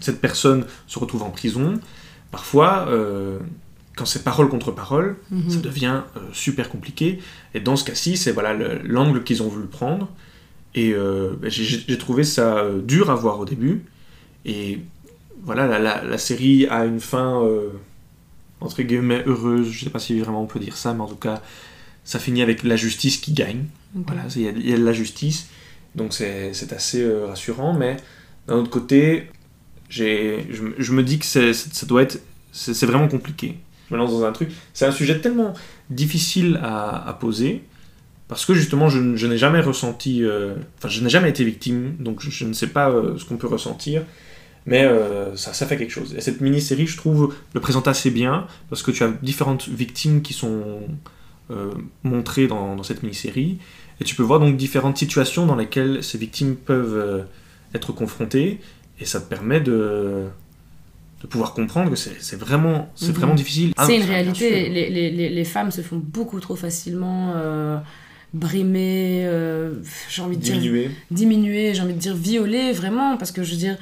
cette 0.00 0.20
personne 0.20 0.64
se 0.86 0.98
retrouve 0.98 1.22
en 1.22 1.30
prison. 1.30 1.80
Parfois, 2.30 2.88
quand 3.96 4.04
c'est 4.04 4.22
parole 4.22 4.48
contre 4.48 4.72
parole, 4.72 5.16
mhm. 5.30 5.48
ça 5.48 5.58
devient 5.58 6.02
super 6.32 6.68
compliqué. 6.68 7.20
Et 7.54 7.60
dans 7.60 7.76
ce 7.76 7.84
cas-ci, 7.84 8.16
c'est 8.16 8.32
voilà 8.32 8.52
l'angle 8.84 9.22
qu'ils 9.22 9.42
ont 9.42 9.48
voulu 9.48 9.66
prendre. 9.66 10.10
Et 10.74 10.94
j'ai 11.44 11.98
trouvé 11.98 12.24
ça 12.24 12.64
dur 12.84 13.10
à 13.10 13.14
voir 13.14 13.38
au 13.38 13.44
début. 13.44 13.84
Et 14.44 14.80
voilà, 15.46 15.78
la, 15.78 16.18
série 16.18 16.66
a 16.66 16.84
une 16.84 16.98
fin 16.98 17.40
euh, 17.40 17.68
entre 18.60 18.82
guillemets 18.82 19.22
heureuse. 19.26 19.70
Je 19.70 19.84
sais 19.84 19.90
pas 19.90 20.00
si 20.00 20.18
vraiment 20.18 20.42
on 20.42 20.46
peut 20.46 20.58
dire 20.58 20.76
ça, 20.76 20.92
mais 20.92 21.02
en 21.02 21.06
tout 21.06 21.14
cas, 21.14 21.40
ça 22.04 22.18
finit 22.18 22.42
avec 22.42 22.64
la 22.64 22.74
justice 22.74 23.18
qui 23.18 23.32
gagne. 23.32 23.66
Voilà, 23.94 24.22
il 24.34 24.42
y, 24.42 24.72
a 24.72 24.76
de 24.76 24.84
la 24.84 24.92
justice, 24.92 25.46
donc 25.94 26.12
c'est 26.12 26.50
assez 26.72 27.00
euh, 27.00 27.26
rassurant. 27.26 27.74
Mais 27.74 27.96
d'un 28.48 28.56
autre 28.56 28.70
côté, 28.70 29.28
je, 29.88 30.40
je, 30.78 30.92
me 30.92 31.04
dis 31.04 31.20
que 31.20 31.24
ça 31.24 31.86
doit 31.86 32.02
être, 32.02 32.20
c'est 32.50 32.84
vraiment 32.84 33.08
compliqué. 33.08 33.56
Je 33.88 33.94
me 33.94 34.00
lance 34.00 34.10
dans 34.10 34.24
un 34.24 34.32
truc. 34.32 34.50
C'est 34.74 34.84
un 34.84 34.92
sujet 34.92 35.20
tellement 35.20 35.54
difficile 35.90 36.58
à, 36.60 37.16
poser 37.20 37.62
parce 38.26 38.44
que 38.44 38.54
justement 38.54 38.88
je, 38.88 38.98
n'ai 38.98 39.38
jamais 39.38 39.60
ressenti, 39.60 40.24
euh, 40.24 40.56
enfin 40.78 40.88
je 40.88 41.00
n'ai 41.00 41.08
jamais 41.08 41.30
été 41.30 41.44
victime, 41.44 41.94
donc 42.00 42.20
je, 42.20 42.44
ne 42.44 42.52
sais 42.52 42.66
pas 42.66 42.92
ce 43.16 43.24
qu'on 43.24 43.36
peut 43.36 43.46
ressentir. 43.46 44.02
Mais 44.66 44.84
euh, 44.84 45.36
ça, 45.36 45.52
ça 45.52 45.64
fait 45.66 45.76
quelque 45.76 45.92
chose. 45.92 46.14
Et 46.16 46.20
cette 46.20 46.40
mini-série, 46.40 46.86
je 46.88 46.96
trouve, 46.96 47.34
le 47.54 47.60
présente 47.60 47.86
assez 47.86 48.10
bien, 48.10 48.46
parce 48.68 48.82
que 48.82 48.90
tu 48.90 49.04
as 49.04 49.08
différentes 49.22 49.68
victimes 49.68 50.22
qui 50.22 50.32
sont 50.32 50.80
euh, 51.52 51.70
montrées 52.02 52.48
dans, 52.48 52.74
dans 52.74 52.82
cette 52.82 53.02
mini-série. 53.04 53.58
Et 54.00 54.04
tu 54.04 54.14
peux 54.16 54.24
voir 54.24 54.40
donc 54.40 54.56
différentes 54.56 54.98
situations 54.98 55.46
dans 55.46 55.54
lesquelles 55.56 56.02
ces 56.02 56.18
victimes 56.18 56.56
peuvent 56.56 56.96
euh, 56.96 57.22
être 57.74 57.92
confrontées. 57.92 58.58
Et 59.00 59.04
ça 59.04 59.20
te 59.20 59.28
permet 59.28 59.60
de, 59.60 60.24
de 61.22 61.26
pouvoir 61.28 61.54
comprendre 61.54 61.90
que 61.90 61.96
c'est 61.96 62.36
vraiment, 62.36 62.90
c'est 62.96 63.08
Mhm. 63.08 63.12
vraiment 63.14 63.34
difficile. 63.34 63.72
Ah, 63.76 63.86
c'est 63.86 63.96
une 63.96 64.02
bien 64.02 64.10
réalité. 64.14 64.68
Les, 64.68 64.90
les, 64.90 65.10
les, 65.12 65.28
les 65.28 65.44
femmes 65.44 65.70
se 65.70 65.80
font 65.82 65.96
beaucoup 66.02 66.40
trop 66.40 66.56
facilement 66.56 67.34
brimer, 68.34 69.22
euh, 69.24 69.74
j'ai 70.10 70.20
envie 70.22 70.36
de 70.36 70.42
dire 70.42 70.54
Diminuer. 70.58 70.90
diminuer, 71.10 71.74
j'ai 71.74 71.80
envie 71.82 71.94
de 71.94 71.98
dire 71.98 72.14
violer, 72.16 72.72
vraiment, 72.72 73.16
parce 73.16 73.32
que 73.32 73.42
je 73.42 73.52
veux 73.52 73.56
dire, 73.56 73.78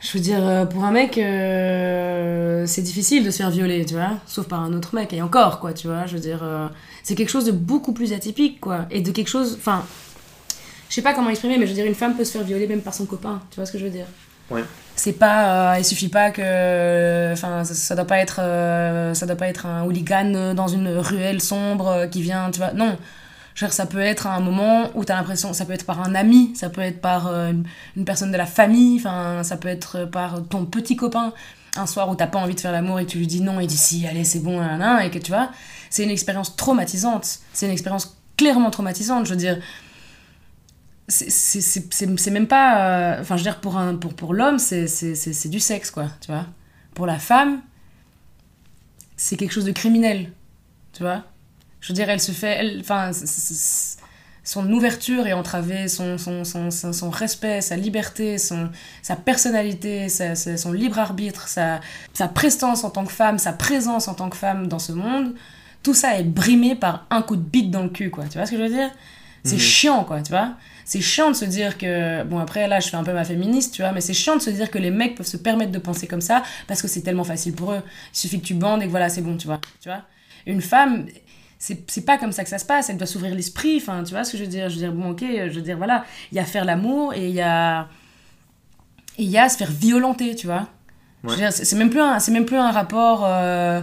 je 0.00 0.12
veux 0.12 0.20
dire, 0.20 0.46
euh, 0.46 0.64
pour 0.64 0.84
un 0.84 0.92
mec, 0.92 1.18
euh, 1.18 2.64
c'est 2.66 2.82
difficile 2.82 3.22
de 3.22 3.30
se 3.30 3.38
faire 3.38 3.50
violer, 3.50 3.84
tu 3.84 3.94
vois, 3.94 4.12
sauf 4.26 4.46
par 4.46 4.60
un 4.60 4.72
autre 4.72 4.94
mec, 4.94 5.12
et 5.12 5.20
encore, 5.20 5.60
quoi, 5.60 5.74
tu 5.74 5.88
vois, 5.88 6.06
je 6.06 6.14
veux 6.14 6.20
dire, 6.20 6.40
euh, 6.42 6.68
c'est 7.02 7.14
quelque 7.14 7.28
chose 7.28 7.44
de 7.44 7.52
beaucoup 7.52 7.92
plus 7.92 8.12
atypique, 8.12 8.60
quoi, 8.60 8.86
et 8.90 9.02
de 9.02 9.10
quelque 9.10 9.28
chose, 9.28 9.56
enfin, 9.58 9.84
je 10.88 10.94
sais 10.94 11.02
pas 11.02 11.12
comment 11.12 11.28
exprimer, 11.28 11.58
mais 11.58 11.66
je 11.66 11.70
veux 11.70 11.76
dire, 11.76 11.86
une 11.86 11.94
femme 11.94 12.16
peut 12.16 12.24
se 12.24 12.32
faire 12.32 12.44
violer 12.44 12.66
même 12.66 12.80
par 12.80 12.94
son 12.94 13.04
copain, 13.04 13.40
tu 13.50 13.56
vois 13.56 13.66
ce 13.66 13.72
que 13.72 13.78
je 13.78 13.84
veux 13.84 13.90
dire. 13.90 14.06
Ouais. 14.50 14.64
C'est 14.96 15.12
pas, 15.12 15.74
euh, 15.74 15.78
il 15.78 15.84
suffit 15.84 16.08
pas 16.08 16.30
que, 16.30 17.32
enfin, 17.32 17.64
ça, 17.64 17.74
ça 17.74 17.94
doit 17.94 18.06
pas 18.06 18.18
être, 18.18 18.36
ça 19.14 19.26
doit 19.26 19.36
pas 19.36 19.48
être 19.48 19.66
un 19.66 19.84
hooligan 19.84 20.54
dans 20.54 20.68
une 20.68 20.88
ruelle 20.88 21.42
sombre 21.42 22.06
qui 22.10 22.22
vient, 22.22 22.50
tu 22.50 22.58
vois, 22.58 22.72
non. 22.72 22.96
Je 23.54 23.64
veux 23.64 23.68
dire, 23.68 23.74
ça 23.74 23.86
peut 23.86 23.98
être 24.00 24.26
à 24.26 24.34
un 24.34 24.40
moment 24.40 24.90
où 24.94 25.04
tu 25.04 25.12
as 25.12 25.16
l'impression, 25.16 25.52
ça 25.52 25.64
peut 25.64 25.72
être 25.72 25.84
par 25.86 26.00
un 26.00 26.14
ami, 26.14 26.52
ça 26.54 26.70
peut 26.70 26.80
être 26.80 27.00
par 27.00 27.26
euh, 27.26 27.52
une, 27.96 28.04
personne 28.04 28.32
de 28.32 28.36
la 28.36 28.46
famille, 28.46 28.98
enfin, 28.98 29.42
ça 29.42 29.56
peut 29.56 29.68
être 29.68 30.04
par 30.06 30.42
ton 30.48 30.64
petit 30.66 30.96
copain. 30.96 31.32
Un 31.76 31.86
soir 31.86 32.08
où 32.08 32.16
t'as 32.16 32.26
pas 32.26 32.38
envie 32.38 32.54
de 32.56 32.60
faire 32.60 32.72
l'amour 32.72 32.98
et 33.00 33.06
tu 33.06 33.18
lui 33.18 33.26
dis 33.28 33.40
non, 33.42 33.60
et 33.60 33.64
il 33.64 33.66
dit 33.68 33.76
si, 33.76 34.06
allez, 34.06 34.24
c'est 34.24 34.40
bon, 34.40 34.58
nan, 34.60 34.78
nan, 34.80 35.02
et 35.04 35.10
que 35.10 35.18
tu 35.18 35.30
vois, 35.30 35.50
c'est 35.88 36.02
une 36.04 36.10
expérience 36.10 36.56
traumatisante. 36.56 37.38
C'est 37.52 37.66
une 37.66 37.72
expérience 37.72 38.16
clairement 38.36 38.70
traumatisante. 38.70 39.26
Je 39.26 39.30
veux 39.30 39.36
dire, 39.36 39.58
c'est- 41.08 42.30
même 42.30 42.46
pas. 42.46 43.16
euh, 43.16 43.20
Enfin, 43.20 43.36
je 43.36 43.42
veux 43.44 43.50
dire, 43.50 43.60
pour, 43.60 43.80
pour, 44.00 44.14
pour 44.14 44.34
l'homme, 44.34 44.58
c'est 44.58 45.48
du 45.48 45.60
sexe, 45.60 45.90
quoi, 45.90 46.08
tu 46.20 46.30
vois. 46.32 46.46
Pour 46.94 47.06
la 47.06 47.18
femme, 47.18 47.60
c'est 49.16 49.36
quelque 49.36 49.52
chose 49.52 49.64
de 49.64 49.72
criminel, 49.72 50.32
tu 50.92 51.02
vois. 51.02 51.24
Je 51.80 51.88
veux 51.88 51.94
dire, 51.94 52.08
elle 52.10 52.20
se 52.20 52.32
fait. 52.32 52.56
elle- 52.58 52.78
Enfin, 52.80 53.10
son 54.42 54.70
ouverture 54.72 55.26
est 55.26 55.32
entravée, 55.32 55.86
son, 55.88 56.18
son, 56.18 56.44
son, 56.44 56.70
son, 56.70 57.10
respect, 57.10 57.60
sa 57.60 57.76
liberté, 57.76 58.38
son, 58.38 58.70
sa 59.02 59.14
personnalité, 59.16 60.08
sa- 60.08 60.34
sa- 60.34 60.56
son 60.56 60.72
libre 60.72 60.98
arbitre, 60.98 61.46
sa, 61.48 61.80
sa 62.14 62.26
prestance 62.26 62.82
en 62.84 62.90
tant 62.90 63.04
que 63.04 63.12
femme, 63.12 63.38
sa 63.38 63.52
présence 63.52 64.08
en 64.08 64.14
tant 64.14 64.28
que 64.30 64.36
femme 64.36 64.66
dans 64.66 64.78
ce 64.78 64.92
monde, 64.92 65.34
tout 65.82 65.94
ça 65.94 66.18
est 66.18 66.24
brimé 66.24 66.74
par 66.74 67.06
un 67.10 67.22
coup 67.22 67.36
de 67.36 67.42
bite 67.42 67.70
dans 67.70 67.82
le 67.82 67.88
cul, 67.90 68.10
quoi. 68.10 68.24
Tu 68.24 68.38
vois 68.38 68.46
ce 68.46 68.50
que 68.52 68.56
je 68.58 68.62
veux 68.62 68.68
dire? 68.68 68.90
C'est 69.44 69.54
Mhm. 69.54 69.60
chiant, 69.60 70.04
quoi, 70.04 70.20
tu 70.22 70.30
vois? 70.32 70.54
C'est 70.84 71.00
chiant 71.00 71.30
de 71.30 71.36
se 71.36 71.44
dire 71.44 71.78
que. 71.78 72.24
Bon, 72.24 72.38
après, 72.38 72.66
là, 72.66 72.80
je 72.80 72.88
fais 72.88 72.96
un 72.96 73.04
peu 73.04 73.12
ma 73.14 73.24
féministe, 73.24 73.74
tu 73.74 73.82
vois, 73.82 73.92
mais 73.92 74.00
c'est 74.00 74.12
chiant 74.12 74.36
de 74.36 74.42
se 74.42 74.50
dire 74.50 74.70
que 74.70 74.78
les 74.78 74.90
mecs 74.90 75.14
peuvent 75.14 75.26
se 75.26 75.36
permettre 75.38 75.70
de 75.72 75.78
penser 75.78 76.06
comme 76.06 76.20
ça 76.20 76.42
parce 76.66 76.82
que 76.82 76.88
c'est 76.88 77.00
tellement 77.02 77.24
facile 77.24 77.54
pour 77.54 77.72
eux. 77.72 77.82
Il 78.12 78.18
suffit 78.18 78.40
que 78.40 78.46
tu 78.46 78.54
bandes 78.54 78.82
et 78.82 78.86
que 78.86 78.90
voilà, 78.90 79.08
c'est 79.08 79.22
bon, 79.22 79.36
tu 79.36 79.46
vois. 79.46 79.60
Tu 79.80 79.88
vois? 79.88 80.02
Une 80.46 80.60
femme, 80.60 81.06
c'est 81.60 82.04
pas 82.06 82.16
comme 82.16 82.32
ça 82.32 82.42
que 82.42 82.48
ça 82.48 82.58
se 82.58 82.64
passe, 82.64 82.88
elle 82.88 82.96
doit 82.96 83.06
s'ouvrir 83.06 83.34
l'esprit, 83.34 83.76
enfin, 83.76 84.02
tu 84.02 84.12
vois 84.14 84.24
ce 84.24 84.32
que 84.32 84.38
je 84.38 84.44
veux 84.44 84.48
dire? 84.48 84.68
Je 84.70 84.74
veux 84.76 84.80
dire, 84.80 84.92
bon, 84.92 85.10
ok, 85.10 85.20
je 85.22 85.50
veux 85.54 85.60
dire, 85.60 85.76
voilà, 85.76 86.04
il 86.32 86.36
y 86.36 86.38
a 86.40 86.44
faire 86.44 86.64
l'amour 86.64 87.12
et 87.14 87.28
il 87.28 87.34
y 87.34 87.42
a. 87.42 87.86
Il 89.18 89.28
y 89.28 89.36
a 89.38 89.48
se 89.50 89.58
faire 89.58 89.70
violenter, 89.70 90.34
tu 90.34 90.46
vois? 90.46 90.68
Ouais. 91.22 91.50
c'est 91.50 91.76
même, 91.76 91.90
plus 91.90 92.00
un- 92.00 92.18
c'est 92.18 92.32
même 92.32 92.46
plus 92.46 92.56
un 92.56 92.70
rapport. 92.70 93.24
euh, 93.26 93.82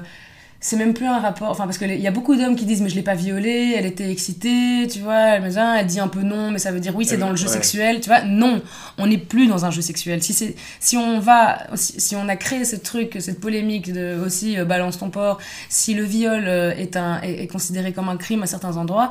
c'est 0.68 0.76
même 0.76 0.94
plus 0.94 1.06
un 1.06 1.20
rapport. 1.20 1.50
Enfin, 1.50 1.64
parce 1.64 1.78
qu'il 1.78 1.96
y 1.98 2.08
a 2.08 2.12
beaucoup 2.12 2.36
d'hommes 2.36 2.58
qui 2.58 2.66
disent, 2.66 2.82
mais 2.82 2.90
je 2.90 2.96
l'ai 2.96 3.02
pas 3.02 3.16
violée, 3.16 3.74
elle 3.78 3.86
était 3.86 4.12
excitée, 4.12 4.86
tu 4.92 5.00
vois. 5.00 5.38
Elle, 5.38 5.58
elle 5.58 5.86
dit 5.86 6.02
un 6.02 6.10
peu 6.10 6.24
non, 6.24 6.52
mais 6.52 6.60
ça 6.60 6.74
veut 6.74 6.82
dire 6.82 6.94
oui, 6.94 7.06
c'est 7.06 7.16
dans 7.16 7.30
le 7.30 7.38
jeu 7.38 7.48
ouais. 7.48 7.54
sexuel, 7.54 8.02
tu 8.02 8.10
vois. 8.10 8.24
Non, 8.24 8.62
on 8.98 9.08
n'est 9.08 9.18
plus 9.18 9.48
dans 9.48 9.64
un 9.64 9.72
jeu 9.72 9.82
sexuel. 9.82 10.22
Si, 10.22 10.34
c'est- 10.34 10.56
si 10.82 10.98
on 10.98 11.20
va. 11.20 11.60
Si, 11.76 12.02
si 12.02 12.16
on 12.18 12.28
a 12.28 12.36
créé 12.36 12.66
ce 12.66 12.76
truc, 12.76 13.16
cette 13.22 13.40
polémique 13.40 13.94
de 13.94 14.20
aussi 14.20 14.60
euh, 14.60 14.66
balance 14.66 14.98
ton 14.98 15.10
porc, 15.10 15.40
si 15.70 15.94
le 15.94 16.04
viol 16.04 16.44
euh, 16.46 16.72
est, 16.76 16.98
un, 16.98 17.22
est, 17.22 17.44
est 17.44 17.48
considéré 17.48 17.94
comme 17.94 18.10
un 18.10 18.18
crime 18.18 18.44
à 18.44 18.46
certains 18.46 18.76
endroits. 18.76 19.10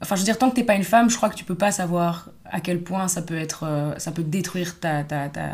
Enfin, 0.00 0.16
je 0.16 0.22
veux 0.22 0.24
dire, 0.24 0.38
tant 0.38 0.50
que 0.50 0.56
t'es 0.56 0.64
pas 0.64 0.74
une 0.74 0.82
femme, 0.82 1.08
je 1.08 1.16
crois 1.16 1.28
que 1.28 1.36
tu 1.36 1.44
peux 1.44 1.54
pas 1.54 1.70
savoir 1.70 2.30
à 2.52 2.60
quel 2.60 2.82
point 2.82 3.08
ça 3.08 3.22
peut 3.22 3.36
être, 3.36 3.64
euh, 3.66 3.94
ça 3.96 4.12
peut 4.12 4.22
détruire 4.22 4.78
ta, 4.78 5.02
ta, 5.04 5.30
ta, 5.30 5.48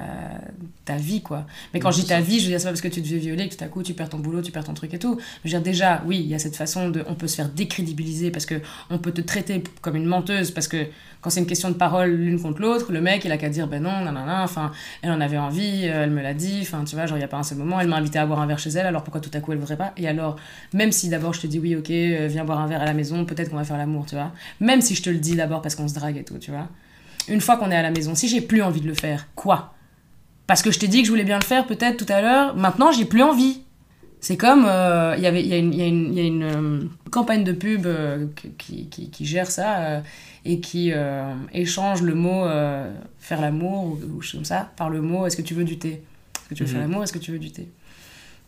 ta 0.84 0.96
vie, 0.96 1.22
quoi. 1.22 1.46
Mais 1.72 1.78
quand 1.78 1.92
je 1.92 2.00
dis 2.00 2.06
ta 2.06 2.20
vie, 2.20 2.40
je 2.40 2.44
veux 2.44 2.50
dire, 2.50 2.58
c'est 2.58 2.66
pas 2.66 2.72
parce 2.72 2.80
que 2.80 2.88
tu 2.88 3.00
te 3.00 3.06
fais 3.06 3.18
violer 3.18 3.48
que 3.48 3.54
tout 3.54 3.64
à 3.64 3.68
coup 3.68 3.84
tu 3.84 3.94
perds 3.94 4.08
ton 4.08 4.18
boulot, 4.18 4.42
tu 4.42 4.50
perds 4.50 4.64
ton 4.64 4.74
truc 4.74 4.92
et 4.94 4.98
tout. 4.98 5.16
Je 5.44 5.48
veux 5.48 5.50
dire, 5.50 5.62
déjà, 5.62 6.02
oui, 6.06 6.18
il 6.18 6.26
y 6.26 6.34
a 6.34 6.40
cette 6.40 6.56
façon 6.56 6.90
de. 6.90 7.04
On 7.06 7.14
peut 7.14 7.28
se 7.28 7.36
faire 7.36 7.48
décrédibiliser 7.48 8.32
parce 8.32 8.46
que 8.46 8.56
on 8.90 8.98
peut 8.98 9.12
te 9.12 9.20
traiter 9.20 9.62
comme 9.80 9.94
une 9.94 10.06
menteuse 10.06 10.50
parce 10.50 10.66
que 10.66 10.86
quand 11.20 11.30
c'est 11.30 11.40
une 11.40 11.46
question 11.46 11.68
de 11.68 11.74
parole 11.74 12.10
l'une 12.10 12.40
contre 12.40 12.60
l'autre, 12.60 12.92
le 12.92 13.00
mec 13.00 13.24
il 13.24 13.32
a 13.32 13.38
qu'à 13.38 13.48
dire 13.48 13.68
ben 13.68 13.82
non, 13.82 14.04
nanana, 14.04 14.42
enfin, 14.42 14.72
elle 15.02 15.12
en 15.12 15.20
avait 15.20 15.38
envie, 15.38 15.82
euh, 15.84 16.04
elle 16.04 16.10
me 16.10 16.22
l'a 16.22 16.34
dit, 16.34 16.58
enfin, 16.62 16.84
tu 16.84 16.96
vois, 16.96 17.06
genre 17.06 17.18
il 17.18 17.20
y 17.20 17.24
a 17.24 17.28
pas 17.28 17.36
un 17.36 17.42
seul 17.42 17.58
moment, 17.58 17.80
elle 17.80 17.88
m'a 17.88 17.96
invité 17.96 18.18
à 18.18 18.26
boire 18.26 18.40
un 18.40 18.46
verre 18.46 18.58
chez 18.58 18.70
elle, 18.70 18.86
alors 18.86 19.02
pourquoi 19.04 19.20
tout 19.20 19.30
à 19.34 19.40
coup 19.40 19.52
elle 19.52 19.58
voudrait 19.58 19.76
pas? 19.76 19.92
Et 19.96 20.08
alors, 20.08 20.36
même 20.72 20.92
si 20.92 21.08
d'abord 21.08 21.32
je 21.32 21.40
te 21.40 21.46
dis 21.46 21.58
oui, 21.58 21.76
ok, 21.76 21.90
euh, 21.90 22.26
viens 22.28 22.44
boire 22.44 22.60
un 22.60 22.66
verre 22.66 22.82
à 22.82 22.86
la 22.86 22.94
maison, 22.94 23.24
peut-être 23.24 23.50
qu'on 23.50 23.56
va 23.56 23.64
faire 23.64 23.78
l'amour, 23.78 24.06
tu 24.06 24.14
vois. 24.14 24.32
Même 24.60 24.80
si 24.80 24.94
je 24.94 25.02
te 25.02 25.10
le 25.10 25.18
dis 25.18 25.36
d'abord 25.36 25.62
parce 25.62 25.74
qu'on 25.74 25.88
se 25.88 25.94
drague 25.94 26.16
et 26.16 26.24
tout, 26.24 26.38
tu 26.38 26.50
vois. 26.50 26.68
Une 27.28 27.40
fois 27.40 27.56
qu'on 27.56 27.70
est 27.70 27.76
à 27.76 27.82
la 27.82 27.90
maison, 27.90 28.14
si 28.14 28.28
j'ai 28.28 28.40
plus 28.40 28.62
envie 28.62 28.80
de 28.80 28.86
le 28.86 28.94
faire, 28.94 29.26
quoi? 29.34 29.74
Parce 30.46 30.62
que 30.62 30.70
je 30.70 30.78
t'ai 30.78 30.88
dit 30.88 31.00
que 31.02 31.06
je 31.06 31.10
voulais 31.12 31.24
bien 31.24 31.38
le 31.38 31.44
faire 31.44 31.66
peut-être 31.66 31.96
tout 32.04 32.10
à 32.12 32.20
l'heure, 32.22 32.56
maintenant 32.56 32.90
j'ai 32.92 33.04
plus 33.04 33.22
envie. 33.22 33.60
C'est 34.20 34.36
comme, 34.36 34.64
euh, 34.66 35.14
il 35.16 35.22
y 35.22 35.26
avait- 35.26 35.42
il 35.42 35.48
y 35.48 35.52
a 35.54 35.58
une, 35.58 35.72
y 35.74 35.82
a 35.82 35.86
une, 35.86 36.14
y 36.14 36.20
a 36.20 36.24
une, 36.24 36.42
euh, 36.42 36.80
campagne 37.12 37.44
de 37.44 37.52
pub 37.52 37.86
euh, 37.86 38.26
qui, 38.56 38.86
qui, 38.86 39.10
qui 39.10 39.24
gère 39.26 39.48
ça 39.50 39.76
euh, 39.78 40.00
et 40.44 40.58
qui 40.58 40.90
euh, 40.92 41.34
échange 41.52 42.02
le 42.02 42.14
mot 42.16 42.44
euh, 42.46 42.90
faire 43.20 43.40
l'amour 43.40 43.84
ou, 43.84 43.92
ou 44.16 44.20
comme 44.32 44.44
ça 44.44 44.72
par 44.76 44.90
le 44.90 45.00
mot 45.02 45.26
est-ce 45.26 45.36
que 45.36 45.42
tu 45.42 45.54
veux 45.54 45.62
du 45.64 45.78
thé? 45.78 46.02
Est-ce 46.34 46.48
que 46.48 46.54
tu 46.54 46.64
veux 46.64 46.68
faire 46.68 46.80
Mhm. 46.80 46.88
l'amour 46.88 47.04
Est-ce 47.04 47.12
que 47.12 47.18
tu 47.20 47.30
veux 47.30 47.38
du 47.38 47.52
thé? 47.52 47.68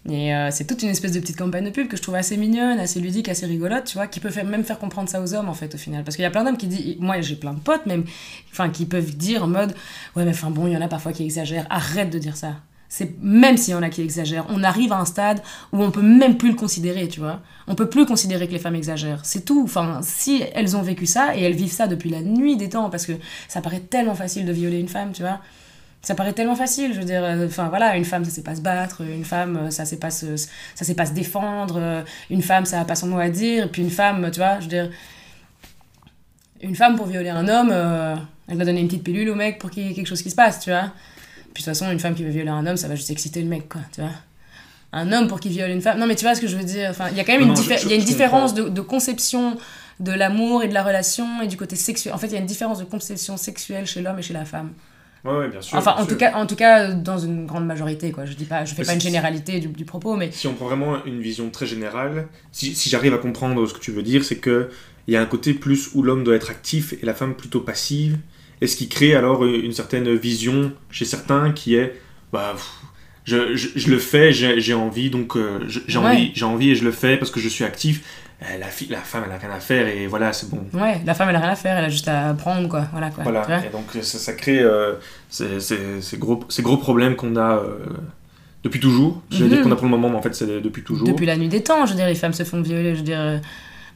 Et 0.09 0.35
euh, 0.35 0.50
c'est 0.50 0.66
toute 0.66 0.83
une 0.83 0.88
espèce 0.88 1.12
de 1.12 1.21
petite 1.21 1.37
campagne 1.37 1.64
de 1.64 1.71
pub 1.71 1.87
que 1.87 1.97
je 1.97 2.02
trouve 2.02 2.14
assez 2.14 2.38
mignonne, 2.38 2.78
assez 2.78 3.00
ludique, 3.00 3.28
assez 3.28 3.45
rigolote, 3.45 3.85
tu 3.85 3.95
vois, 3.95 4.07
qui 4.07 4.19
peut 4.19 4.30
faire, 4.30 4.47
même 4.47 4.64
faire 4.64 4.78
comprendre 4.78 5.11
ça 5.11 5.21
aux 5.21 5.35
hommes 5.35 5.49
en 5.49 5.54
fait 5.54 5.75
au 5.75 5.78
final. 5.78 6.04
Parce 6.04 6.16
qu'il 6.16 6.23
y 6.23 6.26
a 6.26 6.30
plein 6.30 6.42
d'hommes 6.42 6.57
qui 6.57 6.69
disent, 6.69 6.97
moi 7.00 7.21
j'ai 7.21 7.37
plein 7.37 7.52
de 7.52 7.61
potes 7.61 7.85
même, 7.85 8.04
enfin 8.50 8.71
qui 8.71 8.87
peuvent 8.87 9.14
dire 9.16 9.45
en 9.45 9.49
mode 9.49 9.75
ouais 10.16 10.25
mais 10.25 10.30
enfin 10.30 10.50
bon 10.50 10.66
il 10.66 10.73
y 10.73 10.76
en 10.76 10.80
a 10.80 10.88
parfois 10.88 11.12
qui 11.12 11.25
exagèrent, 11.25 11.66
arrête 11.69 12.11
de 12.11 12.19
dire 12.19 12.37
ça. 12.37 12.57
C'est 12.88 13.23
même 13.23 13.57
s'il 13.57 13.73
y 13.73 13.76
en 13.76 13.83
a 13.83 13.88
qui 13.88 14.02
exagèrent, 14.02 14.47
on 14.49 14.64
arrive 14.64 14.92
à 14.92 14.99
un 14.99 15.04
stade 15.04 15.42
où 15.73 15.80
on 15.80 15.92
peut 15.92 16.02
même 16.02 16.37
plus 16.37 16.49
le 16.49 16.57
considérer, 16.57 17.07
tu 17.07 17.21
vois. 17.21 17.40
On 17.69 17.76
peut 17.76 17.88
plus 17.88 18.04
considérer 18.04 18.49
que 18.49 18.52
les 18.52 18.59
femmes 18.59 18.75
exagèrent. 18.75 19.21
C'est 19.23 19.45
tout. 19.45 19.62
Enfin, 19.62 20.00
si 20.02 20.42
elles 20.54 20.76
ont 20.76 20.83
vécu 20.83 21.07
ça 21.07 21.37
et 21.37 21.42
elles 21.42 21.54
vivent 21.54 21.71
ça 21.71 21.87
depuis 21.87 22.11
la 22.11 22.21
nuit 22.21 22.57
des 22.57 22.69
temps, 22.69 22.90
parce 22.90 23.07
que 23.07 23.12
ça 23.47 23.61
paraît 23.61 23.78
tellement 23.78 24.16
facile 24.16 24.45
de 24.45 24.50
violer 24.50 24.80
une 24.80 24.88
femme, 24.88 25.12
tu 25.12 25.23
vois. 25.23 25.38
Ça 26.02 26.14
paraît 26.14 26.33
tellement 26.33 26.57
facile, 26.57 26.95
je 26.95 26.99
veux 27.00 27.04
dire. 27.04 27.23
euh, 27.23 27.47
Enfin 27.47 27.69
voilà, 27.69 27.97
une 27.97 28.04
femme 28.07 28.25
ça 28.25 28.30
sait 28.30 28.42
pas 28.42 28.57
se 28.57 28.62
battre, 28.62 29.02
une 29.02 29.25
femme 29.25 29.57
euh, 29.57 29.71
ça 29.71 29.85
sait 29.85 29.99
pas 29.99 30.11
se, 30.11 30.35
ça 30.37 30.85
sait 30.85 30.95
pas 30.95 31.04
se 31.07 31.12
défendre, 31.12 31.76
euh, 31.78 32.02
une 32.30 32.40
femme 32.42 32.64
ça 32.64 32.80
a 32.80 32.85
pas 32.87 32.95
son 32.95 33.09
mot 33.09 33.19
à 33.19 33.28
dire, 33.28 33.64
et 33.64 33.69
puis 33.69 33.83
une 33.83 33.90
femme, 33.90 34.30
tu 34.33 34.38
vois, 34.40 34.57
je 34.61 34.64
veux 34.64 34.69
dire. 34.71 34.90
Une 36.62 36.76
femme 36.76 36.97
pour 36.97 37.07
violer 37.07 37.30
un 37.30 37.49
homme, 37.49 37.71
euh, 37.73 38.16
elle 38.49 38.57
va 38.59 38.64
donner 38.64 38.80
une 38.80 38.87
petite 38.88 39.04
pilule 39.04 39.30
au 39.30 39.35
mec 39.35 39.59
pour 39.59 39.71
qu'il 39.71 39.87
y 39.87 39.90
ait 39.90 39.95
quelque 39.95 40.07
chose 40.09 40.23
qui 40.23 40.30
se 40.30 40.35
passe, 40.35 40.61
tu 40.61 40.71
vois. 40.71 40.92
Puis 41.54 41.62
de 41.64 41.71
toute 41.71 41.76
façon, 41.76 41.90
une 41.90 41.99
femme 42.00 42.14
qui 42.14 42.23
veut 42.23 42.30
violer 42.30 42.50
un 42.50 42.66
homme, 42.66 42.76
ça 42.76 42.87
va 42.88 42.95
juste 42.97 43.11
exciter 43.11 43.40
le 43.42 43.49
mec, 43.49 43.69
quoi, 43.69 43.80
tu 43.95 44.00
vois. 44.02 44.11
Un 44.92 45.12
homme 45.12 45.28
pour 45.28 45.40
qu'il 45.40 45.52
viole 45.52 45.71
une 45.71 45.80
femme. 45.80 45.99
Non, 45.99 46.07
mais 46.07 46.16
tu 46.16 46.25
vois 46.25 46.35
ce 46.35 46.40
que 46.40 46.49
je 46.49 46.57
veux 46.57 46.64
dire. 46.64 46.90
Enfin, 46.90 47.09
il 47.11 47.16
y 47.16 47.21
a 47.21 47.25
quand 47.25 47.33
même 47.33 47.47
Non, 47.47 47.54
une, 47.54 47.62
je- 47.62 47.85
il 47.85 47.88
y 47.90 47.92
a 47.92 47.95
une 47.95 48.00
je 48.02 48.07
différence 48.07 48.54
de, 48.54 48.69
de 48.69 48.80
conception 48.80 49.57
de 50.00 50.12
l'amour 50.12 50.62
et 50.64 50.69
de 50.69 50.75
la 50.75 50.83
relation 50.83 51.42
et 51.42 51.47
du 51.47 51.57
côté 51.57 51.76
sexuel. 51.76 52.12
En 52.12 52.19
fait, 52.19 52.26
il 52.26 52.33
y 52.33 52.37
a 52.37 52.40
une 52.40 52.47
différence 52.47 52.78
de 52.78 52.85
conception 52.85 53.37
sexuelle 53.37 53.87
chez 53.87 54.02
l'homme 54.02 54.19
et 54.19 54.23
chez 54.23 54.33
la 54.35 54.45
femme. 54.45 54.73
Ouais, 55.25 55.37
ouais, 55.37 55.49
bien 55.49 55.61
sûr. 55.61 55.77
enfin, 55.77 55.95
bien 55.97 56.03
en 56.05 56.07
tout, 56.07 56.17
cas, 56.17 56.33
en 56.35 56.47
tout 56.47 56.57
cas, 56.57 56.93
dans 56.93 57.19
une 57.19 57.47
grande 57.47 57.67
majorité, 57.67 58.11
quoi. 58.11 58.25
Je 58.25 58.33
dis 58.35 58.47
pas, 58.47 58.65
je 58.65 58.75
fais 58.75 58.85
pas 58.85 58.95
une 58.95 59.00
généralité 59.00 59.61
du, 59.61 59.69
du 59.69 59.85
propos, 59.85 60.17
mais 60.17 60.31
Si 60.33 60.47
on 60.47 60.55
prend 60.55 60.67
vraiment 60.67 61.05
une 61.05 61.21
vision 61.21 61.50
très 61.50 61.67
générale, 61.67 62.29
si, 62.53 62.75
si 62.75 62.89
j'arrive 62.89 63.12
à 63.15 63.19
comprendre 63.19 63.67
ce 63.67 63.75
que 63.75 63.81
tu 63.81 63.91
veux 63.91 64.03
dire, 64.03 64.25
c'est 64.25 64.37
que 64.39 64.71
il 65.07 65.15
y 65.15 65.17
a 65.17 65.21
un 65.23 65.27
côté 65.27 65.55
plus 65.55 65.91
où 65.95 66.03
l'homme 66.03 66.25
doit 66.25 66.37
être 66.37 66.50
actif 66.50 66.93
et 66.95 67.05
la 67.05 67.15
femme 67.15 67.35
plutôt 67.35 67.61
passive, 67.61 68.19
et 68.61 68.67
ce 68.67 68.77
qui 68.77 68.89
crée 68.89 69.15
alors 69.15 69.45
une 69.45 69.73
certaine 69.73 70.15
vision 70.15 70.73
chez 70.91 71.05
certains 71.05 71.53
qui 71.53 71.75
est 71.75 72.00
bah 72.33 72.53
pff, 72.55 72.71
je, 73.25 73.57
je, 73.57 73.69
je 73.77 73.91
le 73.91 73.99
fais, 73.99 74.33
j'ai 74.33 74.75
envie, 74.75 75.11
donc 75.11 75.37
euh, 75.37 75.61
j'ai 75.67 75.99
Ouais. 75.99 76.05
envie, 76.07 76.31
j'ai 76.35 76.45
envie 76.45 76.71
et 76.71 76.75
je 76.75 76.85
le 76.85 76.93
fais 76.93 77.17
parce 77.17 77.31
que 77.31 77.41
je 77.41 77.49
suis 77.49 77.65
actif. 77.65 78.03
Euh, 78.43 78.59
la, 78.59 78.67
fille, 78.69 78.89
la 78.89 78.99
femme, 79.01 79.25
elle 79.27 79.33
a 79.33 79.39
rien 79.39 79.51
à 79.55 79.61
faire 79.61 79.87
et 79.87 80.07
voilà, 80.07 80.33
c'est 80.33 80.49
bon. 80.49 80.63
ouais, 80.73 81.01
la 81.05 81.13
femme, 81.15 81.29
elle 81.29 81.37
a 81.37 81.41
rien 81.41 81.51
à 81.51 81.57
faire, 81.57 81.77
elle 81.77 81.85
a 81.85 81.89
juste 81.91 82.09
à 82.09 82.33
prendre, 82.35 82.69
quoi. 82.69 82.87
Voilà, 82.93 83.11
quoi. 83.11 83.23
Voilà, 83.23 83.45
et 83.67 83.69
donc 83.71 83.85
ça, 83.93 84.19
ça 84.19 84.33
crée 84.33 84.61
euh, 84.61 84.95
ces, 85.29 85.61
ces- 85.61 86.01
ces 86.01 86.17
gros, 86.17 86.41
ces 86.49 86.63
gros 86.63 86.79
problèmes 86.79 87.17
qu'on 87.17 87.37
a 87.37 87.57
euh, 87.57 87.79
depuis 88.65 88.81
toujours. 88.81 89.21
Je 89.31 89.45
Mhm. 89.45 89.49
dire 89.51 89.63
qu'on 89.63 89.73
a 89.73 89.77
pour 89.77 89.85
le 89.85 89.91
moment, 89.91 90.09
mais 90.09 90.17
en 90.17 90.23
fait 90.23 90.35
c'est 90.35 90.61
depuis 90.63 90.83
toujours. 90.83 91.07
Depuis 91.07 91.27
la 91.27 91.37
nuit 91.37 91.49
des 91.49 91.63
temps, 91.63 91.85
je 91.85 91.91
veux 91.91 91.97
dire, 91.97 92.07
les 92.07 92.15
femmes 92.15 92.33
se 92.33 92.45
font 92.45 92.63
violer, 92.63 92.93
je 92.95 93.01
veux 93.01 93.05
dire, 93.05 93.21
euh, 93.21 93.39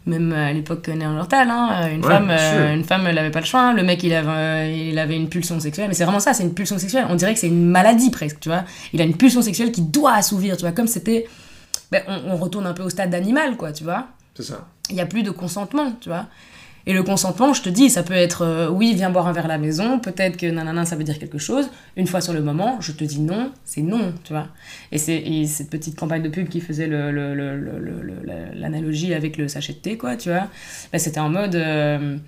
même 0.04 0.30
à 0.34 0.52
l'époque 0.52 0.88
néandertale, 0.88 1.48
hein, 1.50 1.88
une, 1.90 2.02
Ouais, 2.04 2.08
femme, 2.10 2.28
euh, 2.30 2.74
une 2.74 2.84
femme, 2.84 3.06
elle 3.06 3.16
avait 3.16 3.30
pas 3.30 3.40
le 3.40 3.46
choix, 3.46 3.62
hein. 3.62 3.72
le 3.72 3.82
mec, 3.82 4.02
il 4.02 4.12
avait, 4.12 4.28
euh, 4.28 4.88
il 4.90 4.98
avait 4.98 5.16
une 5.16 5.30
pulsion 5.30 5.58
sexuelle, 5.58 5.88
mais 5.88 5.94
c'est 5.94 6.04
vraiment 6.04 6.20
ça, 6.20 6.34
c'est 6.34 6.42
une 6.42 6.52
pulsion 6.52 6.76
sexuelle, 6.78 7.06
on 7.08 7.14
dirait 7.14 7.32
que 7.32 7.40
c'est 7.40 7.48
une 7.48 7.64
maladie 7.70 8.10
presque, 8.10 8.40
tu 8.40 8.50
vois. 8.50 8.64
Il 8.92 9.00
a 9.00 9.04
une 9.04 9.16
pulsion 9.16 9.40
sexuelle 9.40 9.72
qui 9.72 9.80
doit 9.80 10.12
assouvir, 10.12 10.58
tu 10.58 10.62
vois, 10.66 10.72
comme 10.72 10.86
c'était, 10.86 11.24
ben, 11.90 12.02
on, 12.08 12.32
on 12.32 12.36
retourne 12.36 12.66
un 12.66 12.74
peu 12.74 12.82
au 12.82 12.90
stade 12.90 13.08
d'animal, 13.08 13.56
quoi, 13.56 13.72
tu 13.72 13.84
vois. 13.84 14.08
C'est 14.34 14.42
ça. 14.42 14.68
Il 14.90 14.96
n'y 14.96 15.00
a 15.00 15.06
plus 15.06 15.22
de 15.22 15.30
consentement, 15.30 15.92
tu 16.00 16.08
vois. 16.08 16.26
Et 16.86 16.92
le 16.92 17.02
consentement, 17.02 17.54
je 17.54 17.62
te 17.62 17.70
dis, 17.70 17.88
ça 17.88 18.02
peut 18.02 18.12
être 18.12 18.42
euh, 18.42 18.68
oui, 18.68 18.92
viens 18.94 19.08
boire 19.08 19.26
un 19.26 19.32
verre 19.32 19.46
à 19.46 19.48
la 19.48 19.56
maison, 19.56 19.98
peut-être 19.98 20.36
que 20.36 20.44
nanana, 20.44 20.84
ça 20.84 20.96
veut 20.96 21.04
dire 21.04 21.18
quelque 21.18 21.38
chose. 21.38 21.70
Une 21.96 22.06
fois 22.06 22.20
sur 22.20 22.34
le 22.34 22.42
moment, 22.42 22.78
je 22.82 22.92
te 22.92 23.04
dis 23.04 23.20
non, 23.20 23.52
c'est 23.64 23.80
non, 23.80 24.12
tu 24.22 24.34
vois. 24.34 24.48
Et 24.92 24.98
c'est 24.98 25.16
et 25.16 25.46
cette 25.46 25.70
petite 25.70 25.96
campagne 25.98 26.22
de 26.22 26.28
pub 26.28 26.48
qui 26.50 26.60
faisait 26.60 26.86
le- 26.86 27.10
le- 27.10 27.34
le- 27.34 27.56
l'analogie 28.54 29.14
avec 29.14 29.38
le 29.38 29.48
sachet 29.48 29.72
de 29.72 29.78
thé, 29.78 29.96
quoi, 29.96 30.16
tu 30.16 30.28
vois. 30.28 30.48
Bah, 30.92 30.98
C'était 30.98 31.20
en 31.20 31.30
mode. 31.30 31.54
euh, 31.54 32.18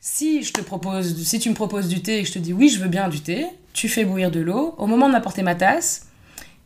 si, 0.00 0.42
je 0.42 0.52
te 0.54 0.62
propose, 0.62 1.22
si 1.22 1.38
tu 1.38 1.50
me 1.50 1.54
proposes 1.54 1.88
du 1.88 2.00
thé 2.00 2.18
et 2.18 2.22
que 2.22 2.28
je 2.28 2.32
te 2.32 2.38
dis 2.38 2.54
oui, 2.54 2.70
je 2.70 2.80
veux 2.80 2.88
bien 2.88 3.08
du 3.10 3.20
thé, 3.20 3.44
tu 3.74 3.88
fais 3.88 4.04
bouillir 4.06 4.30
de 4.30 4.40
l'eau. 4.40 4.74
Au 4.78 4.86
moment 4.86 5.06
de 5.06 5.12
m'apporter 5.12 5.42
ma 5.42 5.54
tasse, 5.54 6.06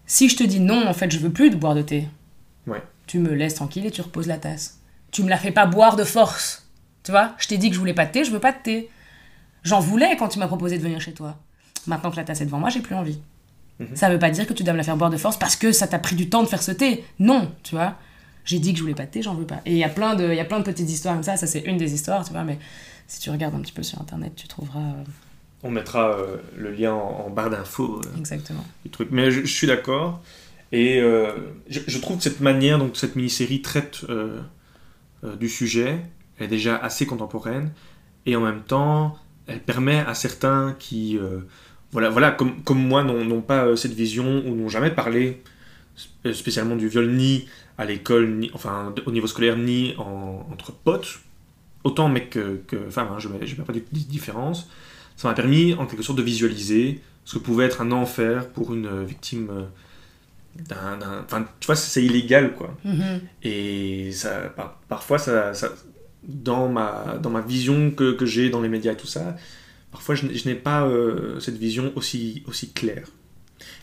si 0.06 0.28
je 0.28 0.36
te 0.36 0.44
dis 0.44 0.60
non, 0.60 0.86
en 0.86 0.94
fait, 0.94 1.10
je 1.10 1.18
veux 1.18 1.30
plus 1.30 1.50
de 1.50 1.56
boire 1.56 1.74
de 1.74 1.82
thé, 1.82 2.08
Ouais. 2.68 2.82
Tu 3.06 3.18
me 3.18 3.32
laisses 3.34 3.54
tranquille 3.54 3.86
et 3.86 3.90
tu 3.90 4.00
reposes 4.00 4.26
la 4.26 4.38
tasse. 4.38 4.78
Tu 5.10 5.22
me 5.22 5.28
la 5.28 5.36
fais 5.36 5.52
pas 5.52 5.66
boire 5.66 5.96
de 5.96 6.04
force. 6.04 6.68
Tu 7.02 7.10
vois, 7.10 7.34
je 7.38 7.46
t'ai 7.48 7.58
dit 7.58 7.68
que 7.68 7.74
je 7.74 7.80
voulais 7.80 7.94
pas 7.94 8.06
de 8.06 8.12
thé, 8.12 8.24
je 8.24 8.30
veux 8.30 8.40
pas 8.40 8.52
de 8.52 8.58
thé. 8.62 8.90
J'en 9.62 9.80
voulais 9.80 10.16
quand 10.16 10.28
tu 10.28 10.38
m'as 10.38 10.46
proposé 10.46 10.78
de 10.78 10.82
venir 10.82 11.00
chez 11.00 11.12
toi. 11.12 11.36
Maintenant 11.86 12.10
que 12.10 12.16
la 12.16 12.24
tasse 12.24 12.40
est 12.40 12.46
devant 12.46 12.58
moi, 12.58 12.70
j'ai 12.70 12.80
plus 12.80 12.94
envie. 12.94 13.18
Mhm. 13.78 13.94
Ça 13.94 14.08
veut 14.08 14.18
pas 14.18 14.30
dire 14.30 14.46
que 14.46 14.52
tu 14.52 14.62
dois 14.62 14.72
me 14.72 14.78
la 14.78 14.84
faire 14.84 14.96
boire 14.96 15.10
de 15.10 15.16
force 15.16 15.38
parce 15.38 15.56
que 15.56 15.72
ça 15.72 15.86
t'a 15.86 15.98
pris 15.98 16.16
du 16.16 16.28
temps 16.28 16.42
de 16.42 16.48
faire 16.48 16.62
ce 16.62 16.70
thé. 16.72 17.04
Non, 17.18 17.50
tu 17.62 17.74
vois. 17.74 17.96
J'ai 18.44 18.58
dit 18.58 18.72
que 18.72 18.78
je 18.78 18.82
voulais 18.82 18.94
pas 18.94 19.06
de 19.06 19.10
thé, 19.10 19.22
j'en 19.22 19.34
veux 19.34 19.46
pas. 19.46 19.60
Et 19.64 19.72
il 19.72 19.78
y 19.78 19.84
a 19.84 19.88
plein 19.88 20.14
de, 20.14 20.28
il 20.28 20.36
y 20.36 20.40
a 20.40 20.44
plein 20.44 20.58
de 20.58 20.64
petites 20.64 20.90
histoires 20.90 21.14
comme 21.14 21.22
ça. 21.22 21.36
Ça 21.36 21.46
c'est 21.46 21.60
une 21.60 21.76
des 21.76 21.94
histoires, 21.94 22.24
tu 22.24 22.32
vois. 22.32 22.44
Mais 22.44 22.58
si 23.06 23.20
tu 23.20 23.30
regardes 23.30 23.54
un 23.54 23.60
petit 23.60 23.72
peu 23.72 23.82
sur 23.82 24.00
internet, 24.00 24.32
tu 24.36 24.48
trouveras 24.48 24.80
euh, 24.80 25.04
On 25.62 25.70
mettra 25.70 26.10
euh, 26.10 26.36
le 26.56 26.70
lien 26.72 26.92
en, 26.92 27.26
en 27.26 27.30
barre 27.30 27.50
d'infos 27.50 28.00
euh, 28.04 28.18
exactement. 28.18 28.64
du 28.84 28.90
truc. 28.90 29.08
Mais 29.10 29.30
je, 29.30 29.40
je 29.40 29.52
suis 29.52 29.66
d'accord. 29.66 30.20
Et 30.74 30.98
euh, 31.00 31.30
je, 31.68 31.98
trouve 32.00 32.16
que 32.16 32.24
cette 32.24 32.40
manière, 32.40 32.80
donc 32.80 32.96
cette 32.96 33.14
mini-série 33.14 33.62
traite 33.62 34.00
euh, 34.08 34.40
euh, 35.22 35.36
du 35.36 35.48
sujet, 35.48 36.00
elle 36.36 36.46
est 36.46 36.48
déjà 36.48 36.76
assez 36.76 37.06
contemporaine. 37.06 37.70
Et 38.26 38.34
en 38.34 38.40
même 38.40 38.60
temps, 38.60 39.16
elle 39.46 39.60
permet 39.60 40.00
à 40.00 40.14
certains 40.14 40.74
qui, 40.80 41.16
voilà, 41.92 42.10
voilà 42.10 42.32
comme, 42.32 42.60
moi, 42.70 43.04
n'ont 43.04 43.40
pas 43.40 43.76
cette 43.76 43.92
vision 43.92 44.42
ou 44.44 44.56
n'ont 44.56 44.68
jamais 44.68 44.90
parlé 44.90 45.42
spécialement 46.32 46.74
du 46.74 46.88
viol 46.88 47.08
ni 47.08 47.46
à 47.78 47.84
l'école, 47.84 48.30
ni 48.30 48.50
enfin 48.52 48.92
au 49.06 49.12
niveau 49.12 49.28
scolaire, 49.28 49.56
ni 49.56 49.94
en- 49.98 50.44
entre 50.50 50.72
potes, 50.72 51.20
autant 51.84 52.08
mecs 52.08 52.30
que, 52.30 52.62
que 52.66 52.90
femmes, 52.90 53.10
hein, 53.12 53.18
je 53.20 53.28
ne 53.28 53.34
mets, 53.34 53.64
pas 53.64 53.72
de 53.72 53.82
différence. 53.92 54.68
Ça 55.16 55.28
m'a 55.28 55.34
permis 55.34 55.74
en 55.74 55.86
quelque 55.86 56.02
sorte 56.02 56.18
de 56.18 56.24
visualiser 56.24 57.00
ce 57.24 57.38
que 57.38 57.44
pouvait 57.44 57.66
être 57.66 57.80
un 57.80 57.92
enfer 57.92 58.48
pour 58.48 58.74
une 58.74 59.04
victime 59.04 59.50
Enfin, 60.70 61.46
tu 61.60 61.66
vois, 61.66 61.76
c'est 61.76 62.04
illégal, 62.04 62.54
quoi. 62.54 62.76
Mhm. 62.84 63.20
Et 63.42 64.10
ça, 64.12 64.30
par- 64.56 64.80
parfois, 64.88 65.18
ça, 65.18 65.52
ça- 65.54 65.72
dans, 66.26 66.68
ma, 66.68 67.18
dans 67.22 67.30
ma 67.30 67.40
vision 67.40 67.90
que, 67.90 68.12
que 68.12 68.24
j'ai 68.26 68.50
dans 68.50 68.60
les 68.62 68.68
médias 68.68 68.92
et 68.92 68.96
tout 68.96 69.06
ça, 69.06 69.36
parfois 69.92 70.14
je, 70.14 70.26
n'ai- 70.26 70.34
je 70.34 70.48
n'ai 70.48 70.54
pas 70.54 70.86
euh, 70.86 71.38
cette 71.40 71.58
vision 71.58 71.92
aussi, 71.96 72.42
aussi 72.46 72.72
claire. 72.72 73.06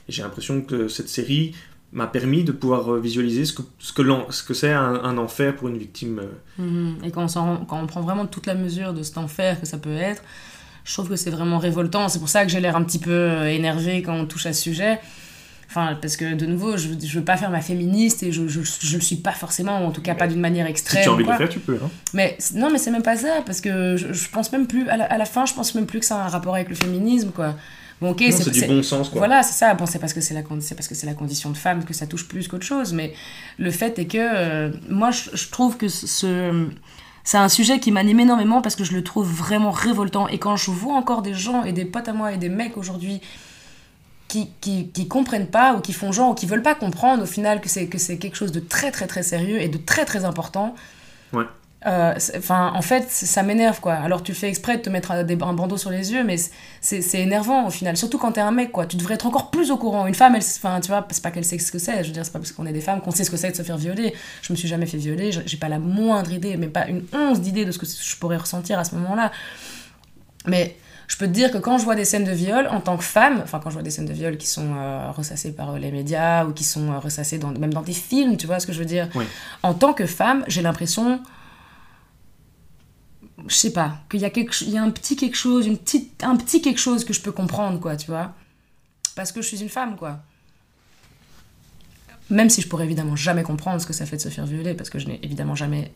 Et 0.08 0.12
j'ai 0.12 0.24
l'impression 0.24 0.62
que 0.62 0.88
cette 0.88 1.10
série 1.10 1.54
m'a 1.94 2.08
permis 2.08 2.44
de 2.44 2.51
pouvoir 2.54 2.94
visualiser 2.96 3.44
ce 3.46 3.54
que, 3.54 3.62
ce 3.80 3.92
que, 3.94 4.01
ce 4.32 4.44
que 4.44 4.54
c'est 4.54 4.72
un, 4.72 4.96
un 5.04 5.18
enfer 5.18 5.56
pour 5.56 5.68
une 5.68 5.78
victime. 5.78 6.20
euh, 6.20 6.62
Mhm. 6.63 6.98
Et 7.04 7.12
quand 7.12 7.28
on, 7.38 7.66
quand 7.66 7.80
on 7.82 7.88
prend 7.88 8.01
vraiment 8.01 8.25
toute 8.25 8.46
la 8.48 8.56
mesure 8.56 8.94
de 8.94 9.04
cet 9.04 9.18
enfer 9.18 9.60
que 9.60 9.68
ça 9.68 9.78
peut 9.78 9.96
être, 9.96 10.24
je 10.84 10.94
trouve 10.94 11.10
que 11.10 11.16
c'est 11.16 11.30
vraiment 11.30 11.60
révoltant. 11.60 12.08
C'est 12.10 12.18
pour 12.20 12.30
ça 12.30 12.44
que 12.46 12.50
j'ai 12.51 12.60
l'air 12.60 12.75
un 12.75 12.84
petit 12.84 12.98
peu 13.00 13.12
euh, 13.12 13.48
énervée 13.50 14.01
quand 14.01 14.16
on 14.16 14.25
touche 14.25 14.46
à 14.48 14.54
ce 14.54 14.62
sujet. 14.63 15.00
Enfin, 15.74 15.98
parce 16.01 16.18
que 16.18 16.34
de 16.34 16.46
nouveau, 16.46 16.75
je, 16.75 16.90
je 17.01 17.18
veux 17.20 17.24
pas 17.24 17.38
faire 17.38 17.50
ma 17.50 17.62
féministe 17.62 18.24
et 18.24 18.34
je, 18.34 18.46
je, 18.50 18.60
je 18.62 18.96
le 18.98 19.01
suis 19.01 19.16
pas 19.16 19.32
forcément, 19.32 19.78
en 19.86 19.92
tout 19.92 20.01
cas 20.01 20.16
pas 20.16 20.28
d'une 20.28 20.42
manière 20.42 20.66
Si 20.66 20.72
extrême. 20.72 21.01
tu 21.04 21.08
as 21.10 21.13
envie 21.13 21.24
de 21.24 21.32
le 21.32 21.38
faire, 21.38 21.48
tu 21.50 21.60
peux. 21.60 21.79
hein. 21.81 21.90
Mais 22.14 22.38
non, 22.55 22.70
mais 22.70 22.77
c'est 22.77 22.92
même 22.92 23.03
pas 23.03 23.16
ça, 23.16 23.42
parce 23.46 23.62
que 23.62 23.96
je, 23.96 24.12
je 24.12 24.29
pense 24.29 24.51
même 24.51 24.68
plus, 24.68 24.90
à 24.90 24.98
la, 24.98 25.05
à 25.05 25.18
la 25.18 25.24
fin, 25.24 25.46
je 25.46 25.53
pense 25.53 25.74
même 25.74 25.86
plus 25.86 26.00
que 26.01 26.05
ça 26.05 26.18
a 26.22 26.25
un 26.25 26.27
rapport 26.27 26.55
avec 26.55 26.68
le 26.68 26.75
féminisme, 26.75 27.31
quoi. 27.31 27.55
Bon, 28.01 28.10
ok, 28.12 28.22
c'est 28.31 28.50
du 28.51 28.66
bon 28.66 28.84
sens, 28.84 29.07
quoi. 29.10 29.20
voilà, 29.20 29.44
c'est 29.44 29.53
ça. 29.53 29.74
Bon, 29.75 29.86
c'est 29.86 30.00
parce 30.00 30.14
que 30.14 30.20
c'est 30.22 30.34
la, 30.34 30.42
parce 30.42 30.88
que 30.90 30.96
c'est 30.96 31.05
la 31.05 31.14
condition 31.14 31.51
de 31.51 31.57
femme 31.57 31.86
que 31.86 31.94
ça 31.94 32.05
touche 32.07 32.27
plus 32.27 32.48
qu'autre 32.50 32.66
chose. 32.66 32.92
Mais 32.94 33.14
le 33.57 33.72
fait 33.72 33.98
est 34.00 34.07
que 34.07 34.18
euh, 34.20 34.72
moi, 34.90 35.12
je, 35.12 35.29
je 35.34 35.50
trouve 35.51 35.77
que 35.77 35.88
ce, 35.88 36.68
c'est 37.24 37.38
un 37.38 37.48
sujet 37.48 37.79
qui 37.79 37.92
m'anime 37.92 38.20
énormément 38.20 38.62
parce 38.62 38.75
que 38.75 38.84
je 38.84 38.94
le 38.94 39.03
trouve 39.03 39.31
vraiment 39.31 39.72
révoltant. 39.72 40.27
Et 40.27 40.38
quand 40.40 40.55
je 40.57 40.72
vois 40.72 40.96
encore 40.96 41.22
des 41.22 41.36
gens 41.36 41.64
et 41.64 41.72
des 41.74 41.86
potes 41.86 42.07
à 42.10 42.14
moi 42.14 42.34
et 42.34 42.38
des 42.38 42.50
mecs 42.50 42.75
aujourd'hui 42.75 43.22
qui, 44.31 44.50
qui, 44.61 44.87
qui 44.87 45.09
comprennent 45.09 45.48
pas 45.48 45.74
ou 45.74 45.81
qui 45.81 45.91
font 45.91 46.13
genre 46.13 46.29
ou 46.29 46.33
qui 46.33 46.46
veulent 46.46 46.61
pas 46.61 46.74
comprendre 46.74 47.24
au 47.24 47.25
final 47.25 47.59
que 47.59 47.67
c'est 47.67 47.87
que 47.87 47.98
c'est 47.98 48.17
quelque 48.17 48.37
chose 48.37 48.53
de 48.53 48.61
très 48.61 48.89
très 48.89 49.05
très 49.05 49.24
sérieux 49.24 49.61
et 49.61 49.67
de 49.67 49.77
très 49.77 50.05
très 50.05 50.24
important. 50.24 50.74
Ouais. 51.33 51.44
Euh, 51.85 52.13
Enfin, 52.37 52.72
en 52.74 52.81
fait, 52.81 53.09
ça 53.09 53.44
m'énerve 53.44 53.81
quoi. 53.81 53.96
Alors 53.96 54.24
tu 54.24 54.33
fais 54.33 54.48
exprès 54.48 54.77
de 54.77 54.83
te 54.83 54.89
mettre 54.89 55.11
un, 55.11 55.25
bandeau 55.25 55.75
sur 55.75 55.89
les 55.89 56.13
yeux, 56.13 56.24
mais 56.24 56.37
c'est 56.79 57.20
énervant 57.20 57.67
au 57.67 57.70
final. 57.72 57.98
Surtout 57.98 58.20
quand 58.20 58.31
t'es 58.31 58.39
un 58.39 58.51
mec 58.51 58.72
quoi. 58.72 58.85
Tu 58.85 58.96
devrais 58.96 59.15
être 59.15 59.25
encore 59.25 59.51
plus 59.51 59.70
au 59.70 59.75
courant. 59.75 60.07
Une 60.07 60.15
femme, 60.15 60.35
elle, 60.35 60.44
enfin, 60.44 60.79
tu 60.79 60.87
vois, 60.87 61.05
c'est 61.11 61.22
pas 61.22 61.31
qu'elle 61.31 61.44
sait 61.44 61.59
ce 61.59 61.74
que 61.74 61.79
c'est. 61.79 62.01
Je 62.03 62.07
veux 62.07 62.13
dire, 62.13 62.24
c'est 62.24 62.31
pas 62.31 62.39
parce 62.39 62.53
qu'on 62.53 62.65
est 62.65 62.72
des 62.72 62.79
femmes 62.79 63.01
qu'on 63.01 63.11
sait 63.11 63.25
ce 63.25 63.31
que 63.31 63.37
c'est 63.37 63.51
de 63.51 63.57
se 63.57 63.63
faire 63.63 63.77
violer. 63.77 64.13
Je 64.44 64.53
me 64.53 64.57
suis 64.57 64.70
jamais 64.70 64.85
fait 64.85 64.98
violer. 64.98 65.31
J'ai 65.46 65.57
pas 65.57 65.67
la 65.67 65.79
moindre 65.79 66.31
idée, 66.31 66.55
mais 66.55 66.67
pas 66.67 66.87
une 66.87 67.03
once 67.11 67.41
d'idée 67.41 67.65
de 67.65 67.72
ce 67.74 67.79
que 67.79 67.85
je 67.85 68.15
pourrais 68.15 68.37
ressentir 68.37 68.79
à 68.79 68.85
ce 68.85 68.96
moment-là. 68.96 69.29
Mais 70.48 70.77
je 71.11 71.17
peux 71.17 71.27
te 71.27 71.33
dire 71.33 71.51
que 71.51 71.57
quand 71.57 71.77
je 71.77 71.83
vois 71.83 71.95
des 71.95 72.05
scènes 72.05 72.24
de 72.24 72.31
viol, 72.31 72.67
en 72.67 72.79
tant 72.79 72.95
que 72.95 73.03
femme, 73.03 73.41
enfin 73.43 73.59
quand 73.59 73.69
je 73.69 73.74
vois 73.74 73.83
des 73.83 73.91
scènes 73.91 74.05
de 74.05 74.13
viol 74.13 74.37
qui 74.37 74.47
sont 74.47 74.74
euh, 74.77 75.11
ressassées 75.11 75.51
par 75.51 75.71
euh, 75.71 75.77
les 75.77 75.91
médias 75.91 76.45
ou 76.45 76.53
qui 76.53 76.63
sont 76.63 76.89
euh, 76.89 77.00
ressassées 77.00 77.37
dans, 77.37 77.51
même 77.51 77.74
dans 77.74 77.81
des 77.81 77.91
films, 77.91 78.37
tu 78.37 78.47
vois 78.47 78.61
ce 78.61 78.65
que 78.65 78.71
je 78.71 78.79
veux 78.79 78.85
dire? 78.85 79.09
Oui. 79.15 79.25
En 79.61 79.74
tant 79.74 79.91
que 79.93 80.05
femme, 80.05 80.45
j'ai 80.47 80.61
l'impression, 80.61 81.19
je 83.45 83.53
sais 83.53 83.74
pas, 83.74 83.97
qu'il 84.09 84.21
y 84.21 84.25
a, 84.25 84.29
quelque, 84.29 84.55
ch- 84.55 84.69
il 84.69 84.74
y 84.74 84.77
a 84.77 84.83
un 84.83 84.89
petit 84.89 85.17
quelque 85.17 85.35
chose, 85.35 85.67
une 85.67 85.77
petite, 85.77 86.24
un 86.24 86.37
petit 86.37 86.61
quelque 86.61 86.79
chose 86.79 87.03
que 87.03 87.11
je 87.11 87.19
peux 87.19 87.33
comprendre, 87.33 87.77
quoi, 87.81 87.97
tu 87.97 88.09
vois? 88.09 88.33
Parce 89.13 89.33
que 89.33 89.41
je 89.41 89.47
suis 89.50 89.61
une 89.61 89.67
femme, 89.69 89.97
quoi. 89.97 90.19
Même 92.29 92.50
si 92.50 92.61
je 92.61 92.69
pourrais 92.69 92.85
évidemment 92.85 93.17
jamais 93.17 93.43
comprendre 93.43 93.81
ce 93.81 93.85
que 93.85 93.91
ça 93.91 94.05
fait 94.05 94.15
de 94.15 94.21
se 94.21 94.29
faire 94.29 94.45
violer, 94.45 94.75
parce 94.75 94.89
que 94.89 94.97
je 94.97 95.07
n'ai 95.07 95.19
évidemment 95.25 95.55
jamais 95.55 95.91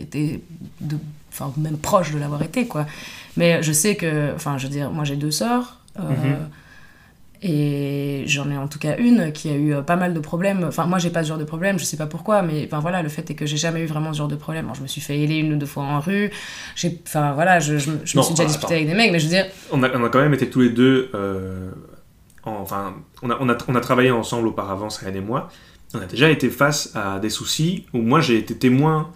été, 0.00 0.42
de, 0.80 0.96
enfin 1.32 1.52
même 1.56 1.78
proche 1.78 2.12
de 2.12 2.18
l'avoir 2.18 2.42
été, 2.42 2.66
quoi. 2.66 2.86
Mais 3.36 3.62
je 3.62 3.72
sais 3.72 3.96
que, 3.96 4.32
enfin, 4.34 4.58
je 4.58 4.64
veux 4.66 4.72
dire, 4.72 4.90
moi 4.90 5.04
j'ai 5.04 5.16
deux 5.16 5.30
sœurs. 5.32 5.80
euh, 5.98 6.02
Mhm. 6.10 6.48
Et 7.46 8.22
j'en 8.26 8.50
ai 8.50 8.56
en 8.56 8.68
tout 8.68 8.78
cas 8.78 8.96
une 8.96 9.30
qui 9.32 9.50
a 9.50 9.54
eu 9.54 9.74
euh, 9.74 9.82
pas 9.82 9.96
mal 9.96 10.14
de 10.14 10.20
problèmes. 10.20 10.64
Enfin, 10.66 10.86
moi 10.86 10.98
j'ai 10.98 11.10
pas 11.10 11.22
ce 11.22 11.28
genre 11.28 11.36
de 11.36 11.44
problème, 11.44 11.78
je 11.78 11.84
sais 11.84 11.98
pas 11.98 12.06
pourquoi, 12.06 12.40
mais 12.40 12.64
enfin 12.66 12.78
voilà, 12.78 13.02
le 13.02 13.10
fait 13.10 13.28
est 13.30 13.34
que 13.34 13.44
j'ai 13.44 13.58
jamais 13.58 13.80
eu 13.82 13.86
vraiment 13.86 14.14
ce 14.14 14.18
genre 14.18 14.28
de 14.28 14.36
problème. 14.36 14.64
Alors, 14.64 14.76
je 14.76 14.80
me 14.82 14.86
suis 14.86 15.02
fait 15.02 15.18
héler 15.18 15.36
une 15.36 15.52
ou 15.52 15.56
deux 15.56 15.66
fois 15.66 15.82
en 15.82 16.00
rue. 16.00 16.30
J'ai, 16.74 16.98
enfin 17.06 17.32
voilà, 17.34 17.60
je, 17.60 17.76
je, 17.76 17.90
me- 17.90 18.06
suis 18.06 18.16
déjà 18.16 18.32
attends. 18.32 18.44
disputé 18.46 18.74
avec 18.76 18.86
des 18.86 18.94
mecs, 18.94 19.12
mais 19.12 19.18
je 19.18 19.24
veux 19.26 19.30
dire, 19.30 19.46
On 19.72 19.82
a, 19.82 19.90
on 19.94 20.02
a 20.04 20.08
quand 20.08 20.20
même 20.20 20.32
été 20.32 20.48
tous 20.48 20.60
les 20.62 20.70
deux. 20.70 21.10
euh, 21.14 21.70
en- 22.44 22.52
enfin, 22.62 22.94
on 23.22 23.28
a, 23.30 23.36
on, 23.38 23.48
a, 23.50 23.56
on 23.68 23.74
a 23.74 23.80
travaillé 23.80 24.10
ensemble 24.10 24.48
auparavant, 24.48 24.88
Saïd 24.88 25.14
et 25.14 25.20
moi. 25.20 25.50
On 25.92 25.98
a 25.98 26.06
déjà 26.06 26.30
été 26.30 26.48
face 26.48 26.92
à 26.96 27.18
des 27.18 27.30
soucis 27.30 27.84
où 27.92 27.98
moi 27.98 28.20
j'ai 28.22 28.38
été 28.38 28.56
témoin 28.56 29.10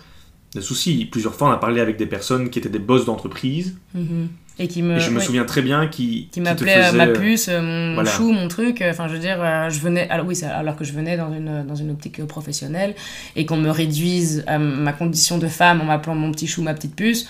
de 0.55 0.61
soucis. 0.61 1.05
Plusieurs 1.07 1.35
fois, 1.35 1.49
on 1.49 1.53
a 1.53 1.57
parlé 1.59 1.81
avec 1.81 1.97
des 1.97 2.07
personnes 2.07 2.51
qui 2.51 2.59
étaient 2.59 2.69
des 2.69 2.79
boss 2.79 3.05
d'entreprise. 3.05 3.77
mhm. 3.95 4.29
et 4.59 4.67
qui 4.67 4.83
me, 4.83 4.97
et 4.97 5.01
je 5.01 5.11
me 5.11 5.19
ouais, 5.19 5.25
souviens 5.25 5.45
très 5.45 5.63
bien 5.63 5.87
qui, 5.87 6.29
qui 6.33 6.41
m'appelait 6.41 6.79
euh, 6.79 6.85
faisait, 6.87 6.97
ma 6.97 7.07
euh, 7.07 7.13
puce, 7.13 7.49
euh, 7.49 7.61
mon 7.63 7.95
voilà. 7.95 8.11
chou, 8.11 8.33
mon 8.33 8.49
truc. 8.49 8.83
Enfin, 8.83 9.07
je 9.09 9.13
veux 9.15 9.19
dire, 9.21 9.39
je 9.71 9.79
venais. 9.81 10.09
Alors 10.11 10.27
oui, 10.27 10.39
alors 10.45 10.75
que 10.77 10.85
je 10.85 10.93
venais 10.93 11.17
dans 11.17 11.33
une 11.33 11.65
dans 11.67 11.77
une 11.77 11.91
optique 11.91 12.25
professionnelle 12.27 12.95
et 13.37 13.47
qu'on 13.47 13.57
me 13.59 13.71
réduise 13.71 14.43
à 14.47 14.59
ma 14.59 14.93
condition 14.93 15.39
de 15.39 15.47
femme 15.49 15.81
en 15.81 15.85
m'appelant 15.85 16.15
mon 16.17 16.33
petit 16.33 16.47
chou, 16.49 16.63
ma 16.63 16.75
petite 16.75 16.97
puce. 16.97 17.29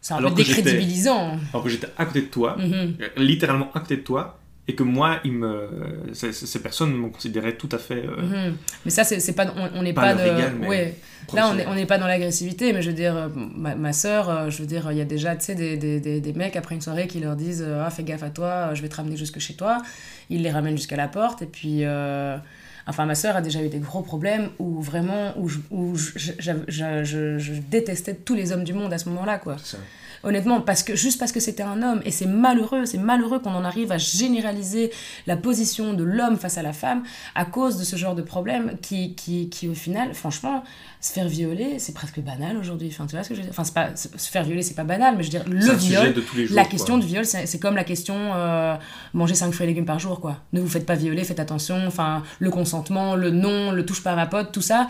C'est 0.00 0.14
un 0.14 0.16
Alors 0.16 0.34
peu 0.34 0.42
décrédibilisant. 0.42 1.38
Alors 1.52 1.62
que 1.62 1.70
j'étais 1.70 1.86
à 1.96 2.04
côté 2.06 2.22
de 2.22 2.26
toi, 2.26 2.56
Mhm. 2.58 2.94
littéralement 3.18 3.70
à 3.74 3.78
côté 3.80 3.98
de 3.98 4.02
toi, 4.02 4.40
et 4.68 4.74
que 4.76 4.82
moi, 4.84 5.18
il 5.24 5.32
me, 5.32 5.68
ces, 6.12 6.32
ces 6.32 6.62
personnes 6.62 6.94
me 6.96 7.08
considéraient 7.08 7.56
tout 7.56 7.68
à 7.72 7.78
fait. 7.78 8.04
euh, 8.06 8.22
Mhm. 8.22 8.56
Mais 8.84 8.90
ça, 8.92 9.02
c'est 9.04 9.32
pas, 9.34 9.46
on 9.74 9.82
n'est 9.82 9.92
Pas 9.92 10.14
de. 10.14 10.20
égal, 10.20 10.54
ouais. 10.68 10.94
Là, 11.34 11.52
on 11.68 11.74
n'est 11.74 11.86
pas 11.86 11.98
dans 11.98 12.06
l'agressivité, 12.06 12.72
mais 12.72 12.82
je 12.82 12.90
veux 12.90 12.96
dire, 12.96 13.16
euh, 13.16 13.28
ma, 13.34 13.74
ma 13.74 13.92
soeur, 13.92 14.28
euh, 14.28 14.50
je 14.50 14.58
veux 14.58 14.66
dire, 14.66 14.90
il 14.92 14.98
y 14.98 15.00
a 15.00 15.04
déjà, 15.04 15.34
tu 15.36 15.46
sais, 15.46 15.54
des, 15.54 15.76
des, 15.76 15.98
des, 16.00 16.20
des 16.20 16.32
mecs 16.32 16.56
après 16.56 16.74
une 16.74 16.80
soirée 16.80 17.06
qui 17.08 17.18
leur 17.20 17.34
disent 17.36 17.64
Ah, 17.84 17.90
fais 17.90 18.02
gaffe 18.04 18.22
à 18.22 18.30
toi, 18.30 18.74
je 18.74 18.82
vais 18.82 18.88
te 18.88 18.96
ramener 18.96 19.16
jusque 19.16 19.38
chez 19.40 19.54
toi. 19.54 19.82
Ils 20.30 20.42
les 20.42 20.50
ramènent 20.50 20.76
jusqu'à 20.76 20.96
la 20.96 21.08
porte, 21.08 21.42
et 21.42 21.46
puis. 21.46 21.84
euh, 21.84 22.36
Enfin, 22.84 23.06
ma 23.06 23.14
soeur 23.14 23.36
a 23.36 23.42
déjà 23.42 23.62
eu 23.62 23.68
des 23.68 23.78
gros 23.78 24.02
problèmes 24.02 24.48
où 24.58 24.80
vraiment, 24.82 25.32
où 25.38 25.48
je, 25.48 25.58
où 25.70 25.94
je, 25.96 26.18
je, 26.66 27.38
je- 27.38 27.52
détestais 27.70 28.14
tous 28.14 28.34
les 28.34 28.50
hommes 28.50 28.64
du 28.64 28.72
monde 28.72 28.92
à 28.92 28.98
ce 28.98 29.08
moment-là, 29.10 29.38
quoi. 29.38 29.56
ça. 29.62 29.78
Honnêtement, 30.24 30.60
parce 30.60 30.82
que, 30.84 30.94
juste 30.94 31.18
parce 31.18 31.32
que 31.32 31.40
c'était 31.40 31.62
un 31.62 31.82
homme. 31.82 32.00
Et 32.04 32.10
c'est 32.12 32.26
malheureux, 32.26 32.86
c'est 32.86 32.98
malheureux 32.98 33.40
qu'on 33.40 33.54
en 33.54 33.64
arrive 33.64 33.90
à 33.90 33.98
généraliser 33.98 34.92
la 35.26 35.36
position 35.36 35.94
de 35.94 36.04
l'homme 36.04 36.36
face 36.36 36.58
à 36.58 36.62
la 36.62 36.72
femme 36.72 37.02
à 37.34 37.44
cause 37.44 37.76
de 37.76 37.84
ce 37.84 37.96
genre 37.96 38.14
de 38.14 38.22
problème 38.22 38.76
qui, 38.80 39.14
qui, 39.14 39.48
qui 39.48 39.68
au 39.68 39.74
final, 39.74 40.14
franchement, 40.14 40.62
se 41.00 41.12
faire 41.12 41.26
violer, 41.26 41.80
c'est 41.80 41.92
presque 41.92 42.20
banal 42.20 42.56
aujourd'hui. 42.56 42.88
Enfin, 42.92 43.06
tu 43.06 43.16
vois 43.16 43.24
ce 43.24 43.30
que 43.30 43.34
je 43.34 43.40
veux 43.40 43.46
dire? 43.46 43.52
Enfin, 43.52 43.64
c'est 43.64 43.74
pas, 43.74 43.96
se 43.96 44.30
faire 44.30 44.44
violer, 44.44 44.62
c'est 44.62 44.74
pas 44.74 44.84
banal, 44.84 45.16
mais 45.16 45.24
je 45.24 45.32
veux 45.32 45.38
dire, 45.38 45.48
le 45.48 45.72
viol, 45.74 46.14
de 46.14 46.20
tous 46.20 46.36
les 46.36 46.46
jours. 46.46 46.54
la 46.54 46.62
quoi. 46.62 46.70
question 46.70 46.98
du 46.98 47.06
viol, 47.06 47.26
c'est 47.26 47.46
c'est 47.46 47.58
comme 47.58 47.74
la 47.74 47.84
question 47.84 48.14
euh, 48.16 48.76
manger 49.12 49.34
5 49.34 49.52
fruits 49.52 49.64
et 49.64 49.68
légumes 49.68 49.84
par 49.84 49.98
jour, 49.98 50.20
quoi. 50.20 50.38
Ne 50.52 50.60
vous 50.60 50.68
faites 50.68 50.86
pas 50.86 50.94
violer, 50.94 51.24
faites 51.24 51.40
attention. 51.40 51.84
Enfin, 51.88 52.22
le 52.38 52.50
consentement, 52.50 53.16
le 53.16 53.30
non, 53.30 53.72
le 53.72 53.84
touche 53.84 54.04
pas 54.04 54.12
à 54.12 54.16
ma 54.16 54.26
pote, 54.26 54.52
tout 54.52 54.62
ça. 54.62 54.86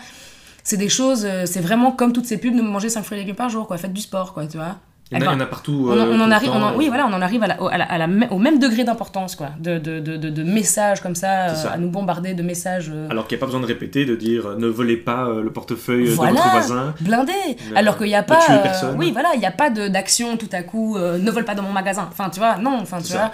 c'est 0.63 0.77
des 0.77 0.89
choses, 0.89 1.25
euh, 1.25 1.47
c'est 1.47 1.61
vraiment 1.61 1.91
comme 1.91 2.13
toutes 2.13 2.27
ces 2.27 2.37
pubs 2.37 2.55
de 2.55 2.61
manger 2.61 2.89
5 2.89 3.01
fruits 3.01 3.17
et 3.17 3.21
légumes 3.21 3.35
par 3.35 3.49
jour, 3.49 3.65
quoi. 3.67 3.79
Faites 3.79 3.93
du 3.93 4.01
sport, 4.01 4.33
quoi, 4.33 4.45
tu 4.45 4.57
vois. 4.57 4.77
Il 5.13 5.23
y, 5.23 5.27
en 5.27 5.29
a, 5.29 5.33
il 5.33 5.37
y 5.37 5.41
en 5.41 5.43
a 5.43 5.45
partout. 5.45 5.87
On, 5.89 5.93
en- 5.93 5.97
euh, 5.97 6.11
on 6.13 6.19
en 6.21 6.31
arrive, 6.31 6.49
on 6.49 6.59
temps, 6.59 6.67
en- 6.73 6.75
oui, 6.75 6.85
euh, 6.85 6.89
voilà, 6.89 7.05
on 7.07 7.13
en 7.13 7.21
arrive 7.21 7.43
à 7.43 7.47
la- 7.47 7.61
au- 7.61 7.67
à 7.67 7.77
la- 7.77 7.85
à 7.85 7.97
la- 7.97 8.07
au 8.31 8.37
même 8.39 8.59
degré 8.59 8.83
d'importance, 8.83 9.35
quoi, 9.35 9.49
de, 9.59 9.77
de, 9.77 9.99
de, 9.99 10.17
de, 10.17 10.29
de 10.29 10.43
messages 10.43 11.01
comme 11.01 11.15
ça, 11.15 11.49
C'est 11.49 11.63
ça. 11.63 11.69
euh, 11.69 11.75
à 11.75 11.77
nous 11.77 11.89
bombarder 11.89 12.33
de 12.33 12.43
messages 12.43 12.91
euh, 12.93 13.07
Alors 13.09 13.27
qu'il 13.27 13.35
n'y 13.37 13.39
a 13.39 13.41
pas 13.41 13.45
besoin 13.47 13.61
de 13.61 13.65
répéter, 13.65 14.05
de 14.05 14.15
dire 14.15 14.47
euh, 14.47 14.55
ne 14.57 14.67
volez 14.67 14.97
pas 14.97 15.25
euh, 15.27 15.41
le 15.43 15.51
portefeuille 15.51 16.05
Voilà. 16.07 16.31
de 16.31 16.37
votre 16.37 16.49
voisin. 16.51 16.93
blindés, 17.01 17.31
Ne- 17.71 17.77
alors 17.77 17.97
qu'il 17.97 18.07
n'y 18.07 18.15
a 18.15 18.23
pas, 18.23 18.39
euh, 18.49 18.93
oui, 18.97 19.11
voilà, 19.11 19.29
il 19.35 19.39
n'y 19.39 19.45
a 19.45 19.51
pas 19.51 19.69
d'action 19.69 20.37
tout 20.37 20.49
à 20.51 20.63
coup, 20.63 20.97
euh, 20.97 21.17
ne 21.17 21.31
vole 21.31 21.45
pas 21.45 21.55
dans 21.55 21.63
mon 21.63 21.71
magasin, 21.73 22.07
enfin, 22.11 22.29
tu 22.29 22.39
vois, 22.39 22.57
non, 22.57 22.77
enfin, 22.81 22.97
tu 22.99 23.05
ça. 23.07 23.17
vois, 23.17 23.31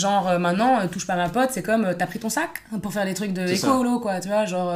genre, 0.00 0.28
euh, 0.28 0.38
maintenant, 0.38 0.80
euh, 0.80 0.86
touche 0.88 1.06
pas 1.06 1.16
ma 1.16 1.28
pote, 1.28 1.50
c'est 1.52 1.62
comme, 1.62 1.84
euh, 1.84 1.94
t'as 1.96 2.06
pris 2.06 2.18
ton 2.18 2.28
sac 2.28 2.62
pour 2.82 2.92
faire 2.92 3.04
les 3.04 3.14
trucs 3.14 3.32
de 3.32 3.46
écolo, 3.46 4.00
quoi, 4.00 4.20
tu 4.20 4.28
vois, 4.28 4.46
genre, 4.46 4.74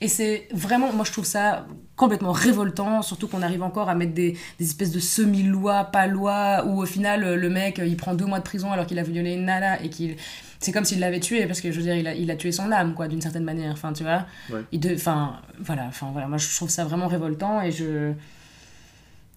et 0.00 0.08
c'est 0.08 0.48
vraiment, 0.52 0.92
moi, 0.92 1.04
je 1.04 1.12
trouve 1.12 1.24
ça 1.24 1.66
complètement 1.96 2.32
révoltant, 2.32 3.02
surtout 3.02 3.28
qu'on 3.28 3.42
arrive 3.42 3.62
encore 3.62 3.88
à 3.88 3.94
mettre 3.94 4.14
des, 4.14 4.36
des 4.58 4.64
espèces 4.64 4.90
de 4.90 4.98
semi-lois, 4.98 5.84
pas 5.84 6.06
lois, 6.06 6.64
où 6.66 6.82
au 6.82 6.86
final, 6.86 7.34
le 7.34 7.50
mec, 7.50 7.80
il 7.84 7.96
prend 7.96 8.14
deux 8.14 8.26
mois 8.26 8.38
de 8.38 8.44
prison 8.44 8.72
alors 8.72 8.86
qu'il 8.86 8.98
a 8.98 9.04
violé 9.04 9.34
une 9.34 9.44
nana 9.44 9.80
et 9.82 9.90
qu'il... 9.90 10.16
C'est 10.60 10.72
comme 10.72 10.86
s'il 10.86 10.98
l'avait 10.98 11.20
tué, 11.20 11.44
parce 11.44 11.60
que 11.60 11.70
je 11.70 11.76
veux 11.76 11.82
dire, 11.82 11.94
il 11.94 12.06
a, 12.06 12.14
il 12.14 12.30
a 12.30 12.36
tué 12.36 12.50
son 12.50 12.72
âme, 12.72 12.94
quoi, 12.94 13.06
d'une 13.06 13.20
certaine 13.20 13.44
manière. 13.44 13.72
Enfin, 13.72 13.92
tu 13.92 14.02
vois. 14.02 14.24
Ouais. 14.50 14.62
Il 14.72 14.80
de, 14.80 14.94
enfin, 14.94 15.38
voilà, 15.60 15.84
enfin, 15.88 16.08
voilà. 16.10 16.26
Moi, 16.26 16.38
je 16.38 16.56
trouve 16.56 16.70
ça 16.70 16.84
vraiment 16.84 17.06
révoltant 17.06 17.60
et 17.60 17.70
je. 17.70 18.12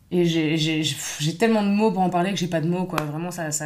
Et 0.10 0.24
j'ai 0.26 1.38
tellement 1.38 1.64
de 1.64 1.68
mots 1.68 1.92
pour 1.92 2.02
en 2.02 2.10
parler 2.10 2.32
que 2.32 2.38
j'ai 2.38 2.48
pas 2.48 2.62
de 2.62 2.70
mots, 2.70 2.86
quoi. 2.86 3.02
Vraiment, 3.02 3.30
ça. 3.30 3.52
ça... 3.52 3.66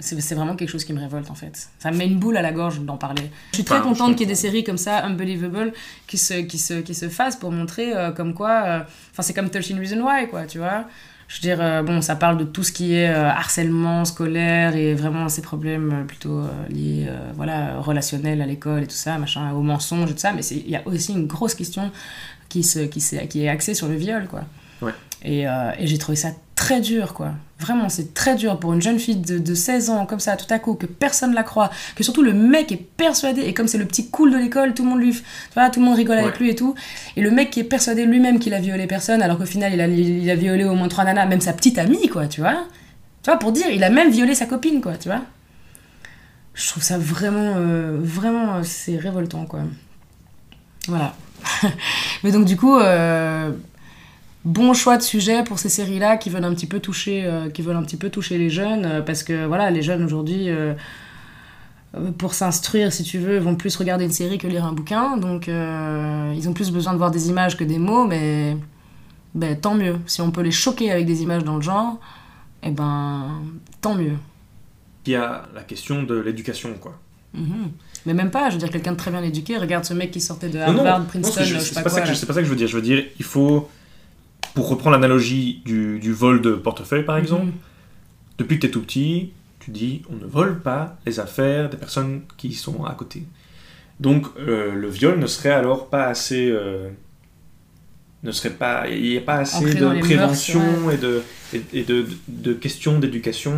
C'est 0.00 0.34
vraiment 0.34 0.56
quelque 0.56 0.68
chose 0.70 0.84
qui 0.84 0.92
me 0.92 1.00
révolte, 1.00 1.30
en 1.30 1.34
fait. 1.34 1.68
Ça 1.78 1.90
me 1.90 1.96
met 1.96 2.06
une 2.06 2.18
boule 2.18 2.36
à 2.36 2.42
la 2.42 2.52
gorge 2.52 2.80
d'en 2.80 2.96
parler. 2.96 3.30
Je 3.52 3.56
suis 3.56 3.64
très 3.64 3.76
Enfin, 3.78 3.88
contente 3.88 4.12
qu'il 4.16 4.20
y 4.20 4.24
ait 4.24 4.26
des 4.26 4.34
séries 4.34 4.64
comme 4.64 4.78
ça, 4.78 5.04
Unbelievable, 5.04 5.72
qui 6.06 6.18
se, 6.18 6.34
qui 6.34 6.58
se, 6.58 6.74
qui 6.74 6.94
se 6.94 7.08
fassent 7.08 7.36
pour 7.36 7.52
montrer 7.52 7.94
euh, 7.96 8.10
comme 8.10 8.34
quoi. 8.34 8.62
euh, 8.66 8.80
Enfin, 9.12 9.22
c'est 9.22 9.32
comme 9.34 9.48
13 9.50 9.72
Reasons 9.78 10.00
Why, 10.04 10.28
quoi, 10.28 10.44
tu 10.46 10.58
vois. 10.58 10.84
Je 11.28 11.36
veux 11.36 11.40
dire, 11.40 11.58
euh, 11.60 11.82
bon, 11.82 12.00
ça 12.02 12.16
parle 12.16 12.38
de 12.38 12.44
tout 12.44 12.62
ce 12.62 12.70
qui 12.72 12.94
est 12.94 13.06
harcèlement 13.08 14.04
scolaire 14.04 14.76
et 14.76 14.94
vraiment 14.94 15.28
ces 15.28 15.42
problèmes 15.42 16.04
plutôt 16.06 16.42
liés, 16.68 17.08
voilà, 17.34 17.78
relationnels 17.80 18.40
à 18.42 18.46
l'école 18.46 18.84
et 18.84 18.86
tout 18.86 18.94
ça, 18.94 19.18
machin, 19.18 19.52
au 19.52 19.60
mensonge 19.62 20.10
et 20.10 20.14
tout 20.14 20.20
ça. 20.20 20.32
Mais 20.32 20.44
il 20.46 20.70
y 20.70 20.76
a 20.76 20.82
aussi 20.86 21.12
une 21.12 21.26
grosse 21.26 21.54
question 21.54 21.90
qui, 22.48 22.62
se, 22.62 22.80
qui, 22.80 23.00
qui 23.28 23.44
est 23.44 23.48
axée 23.48 23.74
sur 23.74 23.88
le 23.88 23.94
viol, 23.96 24.26
quoi. 24.28 24.42
Ouais. 24.82 24.92
Et, 25.24 25.42
et 25.42 25.86
j'ai 25.86 25.98
trouvé 25.98 26.14
ça 26.16 26.30
très 26.66 26.80
dur, 26.80 27.14
quoi. 27.14 27.30
Vraiment, 27.60 27.88
c'est 27.88 28.12
très 28.12 28.34
dur 28.34 28.58
pour 28.58 28.72
une 28.72 28.82
jeune 28.82 28.98
fille 28.98 29.16
de, 29.16 29.38
de 29.38 29.54
16 29.54 29.88
ans, 29.90 30.04
comme 30.04 30.18
ça, 30.18 30.36
tout 30.36 30.52
à 30.52 30.58
coup, 30.58 30.74
que 30.74 30.84
personne 30.84 31.32
la 31.32 31.44
croit, 31.44 31.70
que 31.94 32.02
surtout 32.02 32.22
le 32.22 32.32
mec 32.32 32.72
est 32.72 32.84
persuadé, 32.96 33.42
et 33.42 33.54
comme 33.54 33.68
c'est 33.68 33.78
le 33.78 33.84
petit 33.84 34.10
cool 34.10 34.32
de 34.32 34.36
l'école, 34.36 34.74
tout 34.74 34.82
le 34.82 34.90
monde 34.90 35.00
lui, 35.00 35.12
tu 35.12 35.22
vois, 35.54 35.70
tout 35.70 35.78
le 35.78 35.86
monde 35.86 35.94
rigole 35.94 36.18
avec 36.18 36.40
lui 36.40 36.50
et 36.50 36.56
tout, 36.56 36.74
et 37.14 37.22
le 37.22 37.30
mec 37.30 37.50
qui 37.50 37.60
est 37.60 37.64
persuadé 37.64 38.04
lui-même 38.04 38.40
qu'il 38.40 38.52
a 38.52 38.58
violé 38.58 38.88
personne, 38.88 39.22
alors 39.22 39.38
qu'au 39.38 39.46
final, 39.46 39.72
il 39.72 39.80
a, 39.80 39.86
il 39.86 40.28
a 40.28 40.34
violé 40.34 40.64
au 40.64 40.74
moins 40.74 40.88
trois 40.88 41.04
nanas, 41.04 41.26
même 41.26 41.40
sa 41.40 41.52
petite 41.52 41.78
amie, 41.78 42.08
quoi, 42.08 42.26
tu 42.26 42.40
vois. 42.40 42.64
Tu 43.22 43.30
vois, 43.30 43.38
pour 43.38 43.52
dire, 43.52 43.68
il 43.70 43.84
a 43.84 43.90
même 43.90 44.10
violé 44.10 44.34
sa 44.34 44.46
copine, 44.46 44.80
quoi, 44.80 44.96
tu 44.96 45.08
vois. 45.08 45.22
Je 46.52 46.66
trouve 46.68 46.82
ça 46.82 46.98
vraiment, 46.98 47.54
euh, 47.56 47.96
vraiment, 48.00 48.56
euh, 48.56 48.62
c'est 48.64 48.96
révoltant, 48.96 49.46
quoi. 49.46 49.60
Voilà. 50.88 51.14
Mais 52.24 52.32
donc, 52.32 52.44
du 52.44 52.56
coup, 52.56 52.76
euh, 52.76 53.52
bon 54.46 54.72
choix 54.72 54.96
de 54.96 55.02
sujet 55.02 55.44
pour 55.44 55.58
ces 55.58 55.68
séries-là 55.68 56.16
qui 56.16 56.30
veulent 56.30 56.44
un 56.44 56.54
petit 56.54 56.66
peu 56.66 56.80
toucher, 56.80 57.24
euh, 57.24 57.50
qui 57.50 57.60
veulent 57.60 57.76
un 57.76 57.82
petit 57.82 57.96
peu 57.96 58.08
toucher 58.08 58.38
les 58.38 58.48
jeunes, 58.48 58.86
euh, 58.86 59.02
parce 59.02 59.22
que 59.22 59.44
voilà, 59.44 59.70
les 59.70 59.82
jeunes 59.82 60.02
aujourd'hui, 60.04 60.48
euh, 60.48 60.72
pour 62.18 62.32
s'instruire, 62.34 62.92
si 62.92 63.02
tu 63.02 63.18
veux, 63.18 63.38
vont 63.38 63.56
plus 63.56 63.74
regarder 63.76 64.04
une 64.04 64.12
série 64.12 64.38
que 64.38 64.46
lire 64.46 64.64
un 64.64 64.72
bouquin, 64.72 65.16
donc 65.16 65.48
euh, 65.48 66.32
ils 66.36 66.48
ont 66.48 66.52
plus 66.52 66.70
besoin 66.70 66.92
de 66.92 66.98
voir 66.98 67.10
des 67.10 67.28
images 67.28 67.56
que 67.56 67.64
des 67.64 67.78
mots, 67.78 68.06
mais 68.06 68.56
ben, 69.34 69.58
tant 69.58 69.74
mieux. 69.74 69.96
Si 70.06 70.20
on 70.20 70.30
peut 70.30 70.42
les 70.42 70.52
choquer 70.52 70.92
avec 70.92 71.06
des 71.06 71.22
images 71.22 71.44
dans 71.44 71.56
le 71.56 71.62
genre, 71.62 71.98
eh 72.62 72.70
ben, 72.70 73.42
tant 73.80 73.94
mieux. 73.94 74.16
Il 75.06 75.12
y 75.12 75.16
a 75.16 75.46
la 75.54 75.62
question 75.62 76.04
de 76.04 76.14
l'éducation, 76.14 76.74
quoi. 76.74 76.98
Mhm. 77.34 77.70
Mais 78.06 78.14
même 78.14 78.30
pas, 78.30 78.50
je 78.50 78.54
veux 78.54 78.60
dire, 78.60 78.70
quelqu'un 78.70 78.92
de 78.92 78.96
très 78.96 79.10
bien 79.10 79.22
éduqué, 79.22 79.58
regarde 79.58 79.84
ce 79.84 79.92
mec 79.92 80.12
qui 80.12 80.20
sortait 80.20 80.48
de 80.48 80.58
non, 80.58 80.64
Harvard, 80.64 81.00
non, 81.00 81.04
Princeton, 81.06 81.42
je 81.42 81.58
sais 81.58 81.74
pas, 81.74 81.82
quoi. 81.82 81.90
c'est 81.90 82.26
pas 82.26 82.34
ça 82.34 82.40
que 82.40 82.44
je 82.44 82.50
veux 82.50 82.56
dire. 82.56 82.68
Je 82.68 82.76
veux 82.76 82.82
dire, 82.82 83.04
il 83.18 83.24
faut, 83.24 83.68
pour 84.56 84.68
reprendre 84.68 84.96
l'analogie 84.96 85.62
du, 85.64 86.00
du 86.00 86.12
vol 86.12 86.40
de 86.42 86.52
portefeuille, 86.52 87.04
par 87.04 87.16
exemple, 87.18 87.46
Mhm. 87.46 87.52
depuis 88.38 88.56
que 88.56 88.62
tu 88.62 88.66
es 88.66 88.70
tout 88.70 88.80
petit, 88.82 89.30
tu 89.60 89.70
dis 89.70 90.02
on 90.10 90.16
ne 90.16 90.24
vole 90.28 90.60
pas 90.60 90.96
les 91.06 91.20
affaires 91.20 91.70
des 91.70 91.76
personnes 91.76 92.22
qui 92.36 92.52
sont 92.54 92.84
à 92.84 92.94
côté. 92.94 93.22
Donc 94.00 94.26
euh, 94.38 94.74
le 94.74 94.88
viol 94.88 95.18
ne 95.18 95.26
serait 95.26 95.52
alors 95.62 95.88
pas 95.88 96.04
assez. 96.06 96.48
euh, 96.50 96.88
ne 98.22 98.32
serait 98.32 98.50
pas. 98.54 98.88
Il 98.88 99.02
n'y 99.10 99.18
a 99.18 99.20
pas 99.20 99.36
assez 99.36 99.56
Ancré 99.58 99.74
de 99.74 100.00
prévention 100.00 100.60
mœurs, 100.60 100.94
et, 100.94 100.98
de, 100.98 101.22
et, 101.54 101.62
et 101.80 101.82
de, 101.84 102.06
de 102.28 102.52
questions 102.54 102.98
d'éducation 102.98 103.54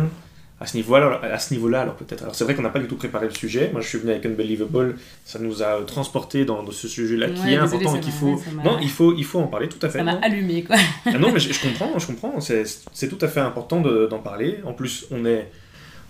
à 0.61 0.65
ce 0.65 0.75
niveau-là. 0.75 1.21
À 1.23 1.39
ce 1.39 1.53
niveau-là, 1.53 1.81
alors 1.81 1.95
peut-être. 1.95 2.23
Alors 2.23 2.35
c'est 2.35 2.43
vrai 2.43 2.55
qu'on 2.55 2.61
n'a 2.61 2.69
pas 2.69 2.79
du 2.79 2.87
tout 2.87 2.95
préparé 2.97 3.27
le 3.27 3.33
sujet. 3.33 3.69
Moi 3.71 3.81
je 3.81 3.87
suis 3.87 3.97
venu 3.97 4.11
avec 4.11 4.25
Unbelievable, 4.25 4.95
ça 5.25 5.39
nous 5.39 5.63
a 5.63 5.81
transporté 5.85 6.45
dans, 6.45 6.63
dans 6.63 6.71
ce 6.71 6.87
sujet-là 6.87 7.27
qui 7.29 7.41
est 7.41 7.43
désolé, 7.43 7.55
important 7.57 7.95
et 7.95 7.99
qu'il 8.01 8.11
faut. 8.13 8.41
Non, 8.63 8.77
il 8.81 8.89
faut, 8.89 9.13
il 9.15 9.23
faut 9.25 9.39
en 9.39 9.47
parler 9.47 9.69
tout 9.69 9.83
à 9.85 9.89
fait. 9.89 9.99
Ça 9.99 10.03
m'a 10.03 10.19
allumé, 10.21 10.63
quoi. 10.63 10.75
ah 11.05 11.17
non, 11.17 11.31
mais 11.31 11.39
je, 11.39 11.53
je 11.53 11.61
comprends, 11.61 11.97
je 11.97 12.07
comprends. 12.07 12.39
C'est 12.41 12.63
c'est 12.93 13.07
tout 13.07 13.23
à 13.23 13.27
fait 13.27 13.39
important 13.39 13.81
de- 13.81 14.07
d'en 14.09 14.19
parler. 14.19 14.59
En 14.65 14.73
plus, 14.73 15.05
on 15.11 15.25
est. 15.25 15.49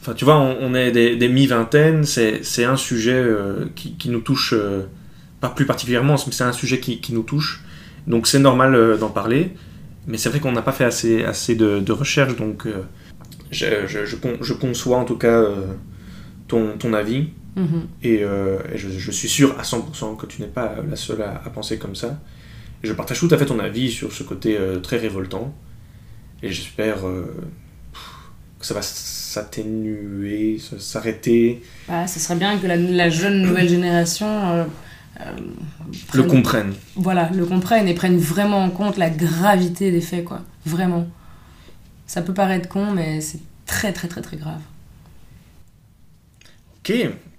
Enfin, 0.02 0.14
tu 0.14 0.24
vois, 0.26 0.38
on, 0.38 0.58
on 0.62 0.74
est 0.76 0.92
des, 0.92 1.16
des 1.18 1.28
mi-vingtaines. 1.28 2.04
C'est 2.06 2.44
c'est 2.44 2.64
un 2.64 2.78
sujet 2.78 3.12
euh, 3.14 3.66
qui, 3.76 3.96
qui 3.98 4.10
nous 4.10 4.22
touche. 4.22 4.54
euh, 4.54 4.84
pas 5.42 5.50
plus 5.50 5.66
particulièrement, 5.66 6.16
mais 6.26 6.34
c'est 6.34 6.44
un 6.44 6.52
sujet 6.52 6.80
qui, 6.80 7.00
qui 7.00 7.14
nous 7.14 7.24
touche. 7.24 7.62
Donc, 8.08 8.28
c'est 8.28 8.40
normal 8.40 8.76
euh, 8.76 8.98
d'en 8.98 9.10
parler. 9.10 9.52
Mais 10.08 10.18
c'est 10.18 10.30
vrai 10.30 10.40
qu'on 10.40 10.52
n'a 10.52 10.62
pas 10.62 10.72
fait 10.72 10.86
assez, 10.86 11.24
assez 11.24 11.56
de, 11.56 11.80
de 11.80 11.92
recherches. 11.94 12.36
Donc, 12.36 12.66
euh, 12.66 12.82
je, 13.52 13.88
je, 13.88 14.06
je 14.06 14.16
con- 14.16 14.38
je 14.42 14.54
conçois 14.54 14.98
en 14.98 15.06
tout 15.06 15.18
cas 15.18 15.28
euh, 15.42 15.74
ton, 16.48 16.78
ton 16.78 16.94
avis. 16.94 17.30
Mhm. 17.56 17.88
Et, 18.04 18.20
euh, 18.24 18.60
et 18.74 18.78
je, 18.78 19.12
suis 19.12 19.28
sûr 19.28 19.56
à 19.60 19.64
100% 19.64 20.16
que 20.18 20.26
tu 20.28 20.42
n'es 20.42 20.48
pas 20.48 20.76
la 20.88 20.96
seule 20.96 21.22
à, 21.24 21.42
à 21.46 21.50
penser 21.50 21.78
comme 21.78 21.96
ça. 21.96 22.20
Et 22.84 22.88
je 22.88 22.94
partage 22.94 23.20
tout 23.20 23.28
à 23.32 23.38
fait 23.38 23.46
ton 23.48 23.60
avis 23.60 23.92
sur 23.92 24.14
ce 24.14 24.24
côté 24.24 24.56
euh, 24.58 24.80
très 24.80 24.98
révoltant. 24.98 25.54
Et 26.42 26.52
j'espère 26.52 26.98
que 28.60 28.66
ça 28.66 28.74
va 28.74 28.82
s'atténuer, 28.82 30.60
s'arrêter, 30.78 31.62
Ah, 31.90 32.08
ce 32.08 32.20
serait 32.20 32.36
bien 32.36 32.58
que 32.58 32.68
la, 32.68 32.76
la 32.78 33.10
jeune 33.10 33.42
nouvelle 33.42 33.68
génération 33.78 34.28
euh, 34.28 34.64
euh, 35.22 35.24
le 36.14 36.22
prenne- 36.24 36.28
comprenne. 36.28 36.74
voilà, 36.96 37.30
le 37.36 37.46
comprenne 37.46 37.88
et 37.88 37.94
prenne 37.94 38.18
vraiment 38.18 38.64
en 38.64 38.70
compte 38.70 38.98
la 38.98 39.10
gravité 39.10 39.92
des 39.92 40.02
faits, 40.02 40.24
quoi. 40.24 40.42
Vraiment. 40.66 41.08
Ça 42.10 42.24
peut 42.24 42.34
paraître 42.34 42.68
con, 42.68 42.90
mais 42.92 43.22
c'est 43.22 43.38
très, 43.68 43.94
très, 43.94 44.08
très, 44.08 44.22
très 44.22 44.36
grave. 44.38 44.62
Ok, 46.80 46.92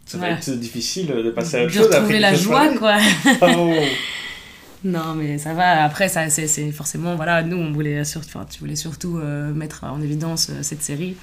ça 0.06 0.16
va 0.18 0.26
Voilà. 0.26 0.34
être 0.38 0.50
difficile 0.52 1.08
de 1.08 1.30
passer 1.30 1.56
à 1.56 1.64
autre 1.64 1.72
de 1.72 1.76
chose. 1.76 1.86
après 1.86 1.96
retrouver 1.98 2.20
la 2.20 2.34
joie, 2.34 2.68
quoi. 2.78 2.96
Oh. 3.42 3.74
Non, 4.84 5.14
mais 5.16 5.38
ça 5.38 5.54
va. 5.54 5.82
Après, 5.84 6.08
ça, 6.08 6.30
c'est, 6.30 6.70
forcément, 6.70 7.16
voilà, 7.16 7.42
nous, 7.42 7.56
on 7.56 7.72
voulait, 7.72 8.04
sur- 8.04 8.20
enfin, 8.20 8.46
tu 8.48 8.60
voulais 8.60 8.76
surtout 8.76 9.18
euh, 9.18 9.52
mettre 9.52 9.82
en 9.84 10.00
évidence 10.00 10.50
euh, 10.50 10.62
cette 10.62 10.82
série. 10.84 11.16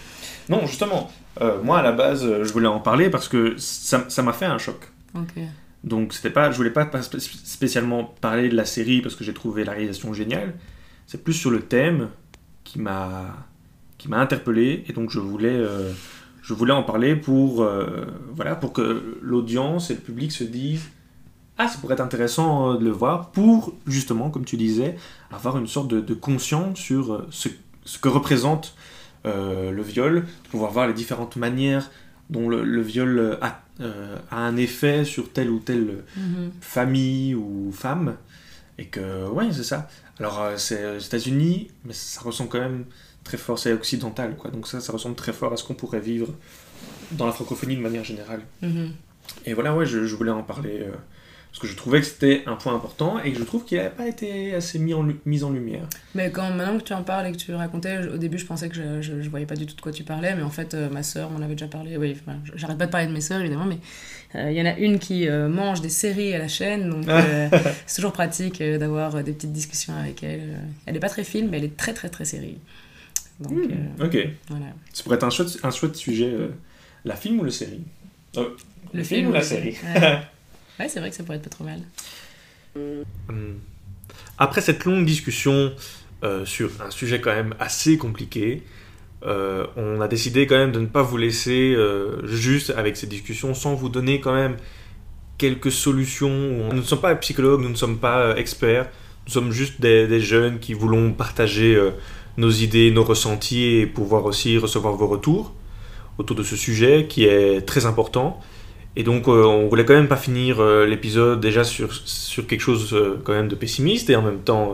Non, 0.49 0.67
justement, 0.67 1.09
euh, 1.41 1.61
moi 1.63 1.79
à 1.79 1.83
la 1.83 1.93
base, 1.93 2.21
je 2.43 2.51
voulais 2.53 2.67
en 2.67 2.79
parler 2.81 3.09
parce 3.09 3.29
que 3.29 3.55
ça 3.57 4.05
ça 4.09 4.21
m'a 4.23 4.33
fait 4.33 4.45
un 4.45 4.57
choc. 4.57 4.89
Ok. 5.15 5.41
Donc 5.85 6.13
c'était 6.13 6.29
pas, 6.29 6.51
je 6.51 6.57
voulais 6.57 6.69
pas 6.69 6.85
pas 6.85 6.99
spé- 7.01 7.19
spécialement 7.19 8.03
parler 8.03 8.49
de 8.49 8.55
la 8.55 8.65
série 8.65 9.01
parce 9.01 9.15
que 9.15 9.23
j'ai 9.23 9.33
trouvé 9.33 9.63
la 9.63 9.71
réalisation 9.71 10.13
géniale. 10.13 10.53
C'est 11.07 11.23
plus 11.23 11.33
sur 11.33 11.49
le 11.49 11.61
thème 11.61 12.09
qui 12.67 12.79
m'a 12.79 13.33
qui 13.97 14.09
m'a 14.09 14.19
interpellé 14.19 14.83
et 14.87 14.93
donc 14.93 15.09
je 15.09 15.19
voulais 15.19 15.55
euh, 15.55 15.91
je 16.41 16.53
voulais 16.53 16.73
en 16.73 16.83
parler 16.83 17.15
pour 17.15 17.63
euh, 17.63 18.05
voilà 18.35 18.55
pour 18.55 18.73
que 18.73 19.17
l'audience 19.21 19.89
et 19.89 19.93
le 19.95 20.01
public 20.01 20.31
se 20.31 20.43
disent 20.43 20.87
ah 21.57 21.67
ça 21.67 21.79
pourrait 21.79 21.93
être 21.95 22.01
intéressant 22.01 22.73
euh, 22.73 22.77
de 22.77 22.83
le 22.83 22.91
voir 22.91 23.31
pour 23.31 23.73
justement 23.87 24.29
comme 24.29 24.45
tu 24.45 24.57
disais 24.57 24.97
avoir 25.31 25.57
une 25.57 25.67
sorte 25.67 25.87
de, 25.87 26.01
de 26.01 26.13
conscience 26.13 26.77
sur 26.77 27.25
ce, 27.31 27.49
ce 27.85 27.97
que 27.99 28.09
représente 28.09 28.75
euh, 29.25 29.71
le 29.71 29.81
viol, 29.81 30.25
de 30.43 30.49
pouvoir 30.51 30.71
voir 30.71 30.87
les 30.87 30.93
différentes 30.93 31.37
manières 31.37 31.89
dont 32.29 32.49
le, 32.49 32.63
le 32.63 32.81
viol 32.81 33.37
a, 33.41 33.61
a 34.31 34.37
un 34.37 34.57
effet 34.57 35.05
sur 35.05 35.31
telle 35.31 35.49
ou 35.49 35.59
telle 35.59 36.03
Mhm. 36.17 36.51
famille 36.61 37.33
ou 37.35 37.71
femme. 37.71 38.15
Et 38.77 38.85
que, 38.85 39.27
ouais, 39.29 39.47
c'est 39.51 39.63
ça. 39.63 39.87
Alors, 40.19 40.41
euh, 40.41 40.57
c'est 40.57 40.97
aux 40.97 40.99
États-Unis, 40.99 41.69
mais 41.85 41.93
ça 41.93 42.21
ressemble 42.21 42.49
quand 42.49 42.59
même 42.59 42.85
très 43.23 43.37
fort, 43.37 43.59
c'est 43.59 43.73
occidental, 43.73 44.35
quoi. 44.35 44.51
Donc, 44.51 44.67
ça, 44.67 44.79
ça 44.79 44.91
ressemble 44.93 45.15
très 45.15 45.33
fort 45.33 45.53
à 45.53 45.57
ce 45.57 45.63
qu'on 45.63 45.75
pourrait 45.75 45.99
vivre 45.99 46.33
dans 47.11 47.25
la 47.25 47.31
francophonie 47.31 47.75
de 47.75 47.81
manière 47.81 48.03
générale. 48.03 48.41
Mhm. 48.61 48.91
Et 49.45 49.53
voilà, 49.53 49.75
ouais, 49.75 49.85
je, 49.85 50.05
je 50.05 50.15
voulais 50.15 50.31
en 50.31 50.43
parler 50.43 50.81
euh, 50.81 50.91
parce 51.51 51.59
que 51.59 51.67
je 51.67 51.75
trouvais 51.75 51.99
que 52.01 52.05
c'était 52.05 52.43
un 52.45 52.55
point 52.55 52.75
important 52.75 53.19
et 53.23 53.31
que 53.33 53.39
je 53.39 53.43
trouve 53.43 53.65
qu'il 53.65 53.77
n'avait 53.77 53.89
pas 53.89 54.07
été 54.07 54.53
assez 54.53 54.77
mis 54.79 54.93
en, 54.93 55.07
mis 55.25 55.43
en 55.43 55.49
lumière. 55.49 55.87
Mais 56.13 56.29
quand 56.31 56.51
maintenant 56.51 56.77
que 56.77 56.83
tu 56.83 56.93
en 56.93 57.03
parles 57.03 57.27
et 57.27 57.31
que 57.31 57.37
tu 57.37 57.53
racontais, 57.53 58.03
je- 58.03 58.09
au 58.09 58.17
début 58.17 58.37
je 58.37 58.45
pensais 58.45 58.69
que 58.69 58.75
je, 58.75 59.01
je 59.21 59.29
voyais 59.29 59.45
pas 59.47 59.55
du 59.55 59.65
tout 59.65 59.75
de 59.75 59.81
quoi 59.81 59.91
tu 59.91 60.03
parlais, 60.03 60.35
mais 60.35 60.43
en 60.43 60.49
fait 60.51 60.73
euh, 60.73 60.89
ma 60.89 61.01
sœur 61.03 61.31
m'en 61.31 61.41
avait 61.41 61.55
déjà 61.55 61.67
parlé. 61.67 61.97
Oui, 61.97 62.15
enfin, 62.21 62.37
j'arrête 62.55 62.77
pas 62.77 62.85
de 62.85 62.91
parler 62.91 63.07
de 63.07 63.13
mes 63.13 63.21
sœurs 63.21 63.39
évidemment, 63.41 63.65
mais 63.65 63.79
Il 64.49 64.53
y 64.57 64.61
en 64.61 64.65
a 64.65 64.77
une 64.77 64.99
qui 64.99 65.27
mange 65.29 65.81
des 65.81 65.89
séries 65.89 66.33
à 66.33 66.37
la 66.39 66.47
chaîne, 66.47 66.89
donc 66.89 67.05
c'est 67.87 67.95
toujours 67.95 68.11
pratique 68.13 68.61
d'avoir 68.61 69.23
des 69.23 69.31
petites 69.33 69.53
discussions 69.53 69.95
avec 69.95 70.21
elle. 70.23 70.59
Elle 70.85 70.93
n'est 70.93 70.99
pas 70.99 71.09
très 71.09 71.23
film, 71.23 71.49
mais 71.49 71.57
elle 71.57 71.63
est 71.65 71.77
très 71.77 71.93
très 71.93 72.09
très 72.09 72.25
série. 72.25 72.57
Donc, 73.39 73.53
hmm, 73.53 74.03
ok. 74.03 74.17
Voilà. 74.49 74.65
Ça 74.93 75.03
pourrait 75.03 75.15
être 75.15 75.23
un 75.23 75.29
chouette, 75.29 75.59
un 75.63 75.71
chouette 75.71 75.95
sujet. 75.95 76.33
la 77.05 77.15
film 77.15 77.39
ou 77.39 77.43
la 77.45 77.51
série? 77.51 77.81
Le, 78.93 79.03
film, 79.03 79.29
ou 79.29 79.31
la, 79.31 79.41
série, 79.41 79.75
Ouais, 79.95 80.19
c'est 80.87 80.99
vrai 80.99 81.09
que 81.09 81.15
ça 81.15 81.23
pourrait 81.23 81.37
être 81.37 81.43
pas 81.43 81.49
trop 81.49 81.63
mal. 81.63 81.79
Hmm. 82.75 83.55
Après 84.37 84.61
cette 84.61 84.85
longue 84.85 85.05
discussion 85.05 85.73
euh, 86.23 86.45
sur 86.45 86.69
un 86.85 86.91
sujet 86.91 87.19
quand 87.19 87.33
même 87.33 87.55
assez 87.59 87.97
compliqué, 87.97 88.63
euh, 89.25 89.65
on 89.75 89.99
a 89.99 90.07
décidé 90.07 90.45
quand 90.45 90.57
même 90.57 90.71
de 90.71 90.79
ne 90.79 90.85
pas 90.85 91.01
vous 91.01 91.17
laisser 91.17 91.73
euh, 91.75 92.25
juste 92.27 92.71
avec 92.75 92.97
cette 92.97 93.09
discussion 93.09 93.53
sans 93.55 93.73
vous 93.73 93.89
donner 93.89 94.19
quand 94.19 94.33
même 94.33 94.57
quelques 95.37 95.71
solutions. 95.71 96.69
Nous 96.71 96.77
ne 96.77 96.81
sommes 96.81 97.01
pas 97.01 97.15
psychologues, 97.15 97.61
nous 97.61 97.69
ne 97.69 97.75
sommes 97.75 97.97
pas 97.97 98.37
experts, 98.37 98.89
nous 99.25 99.33
sommes 99.33 99.51
juste 99.51 99.81
des 99.81 100.19
jeunes 100.19 100.59
qui 100.59 100.73
voulons 100.73 101.11
partager 101.13 101.79
nos 102.37 102.49
idées, 102.49 102.91
nos 102.91 103.03
ressentis 103.03 103.63
et 103.63 103.85
pouvoir 103.85 104.25
aussi 104.25 104.57
recevoir 104.57 104.95
vos 104.95 105.07
retours 105.07 105.53
autour 106.17 106.35
de 106.35 106.43
ce 106.43 106.55
sujet 106.55 107.05
qui 107.07 107.25
est 107.25 107.61
très 107.61 107.85
important. 107.85 108.39
Et 108.99 109.03
donc, 109.03 109.27
euh, 109.27 109.45
on 109.45 109.67
voulait 109.67 109.85
quand 109.85 109.93
même 109.93 110.07
pas 110.07 110.17
finir 110.17 110.59
euh, 110.59 110.87
l'épisode 110.87 111.39
déjà 111.39 111.63
sur, 111.63 111.93
sur 111.93 112.47
quelque 112.47 112.61
chose 112.61 112.95
euh, 112.95 113.21
quand 113.23 113.31
même 113.31 113.47
de 113.47 113.53
pessimiste 113.53 114.09
et 114.09 114.15
en 114.15 114.23
même 114.23 114.39
temps 114.39 114.73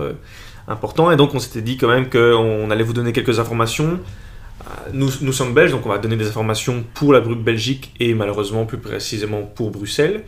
important. 0.69 1.11
Et 1.11 1.17
donc, 1.17 1.35
on 1.35 1.39
s'était 1.39 1.61
dit 1.61 1.75
quand 1.75 1.89
même 1.89 2.09
qu'on 2.09 2.71
allait 2.71 2.85
vous 2.85 2.93
donner 2.93 3.11
quelques 3.11 3.37
informations. 3.39 3.99
Nous, 4.93 5.09
nous 5.19 5.33
sommes 5.33 5.53
belges, 5.53 5.71
donc 5.71 5.85
on 5.85 5.89
va 5.89 5.97
donner 5.97 6.15
des 6.15 6.27
informations 6.29 6.85
pour 6.93 7.11
la 7.11 7.19
Belgique 7.19 7.93
et 7.99 8.13
malheureusement 8.13 8.65
plus 8.65 8.77
précisément 8.77 9.41
pour 9.41 9.71
Bruxelles. 9.71 10.23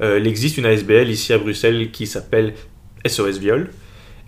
il 0.00 0.26
existe 0.28 0.56
une 0.56 0.66
ASBL 0.66 1.10
ici 1.10 1.32
à 1.32 1.38
Bruxelles 1.38 1.90
qui 1.90 2.06
s'appelle 2.06 2.54
SOS 3.04 3.38
Viol. 3.38 3.70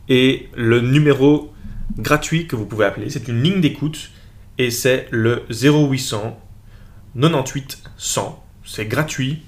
Et 0.08 0.48
le 0.56 0.80
numéro 0.80 1.52
gratuit 1.98 2.48
que 2.48 2.56
vous 2.56 2.66
pouvez 2.66 2.86
appeler, 2.86 3.10
c'est 3.10 3.28
une 3.28 3.40
ligne 3.44 3.60
d'écoute 3.60 4.10
et 4.58 4.72
c'est 4.72 5.06
le 5.12 5.44
0800 5.50 6.36
98 7.14 7.80
100 7.96 8.43
c'est 8.64 8.86
gratuit 8.86 9.40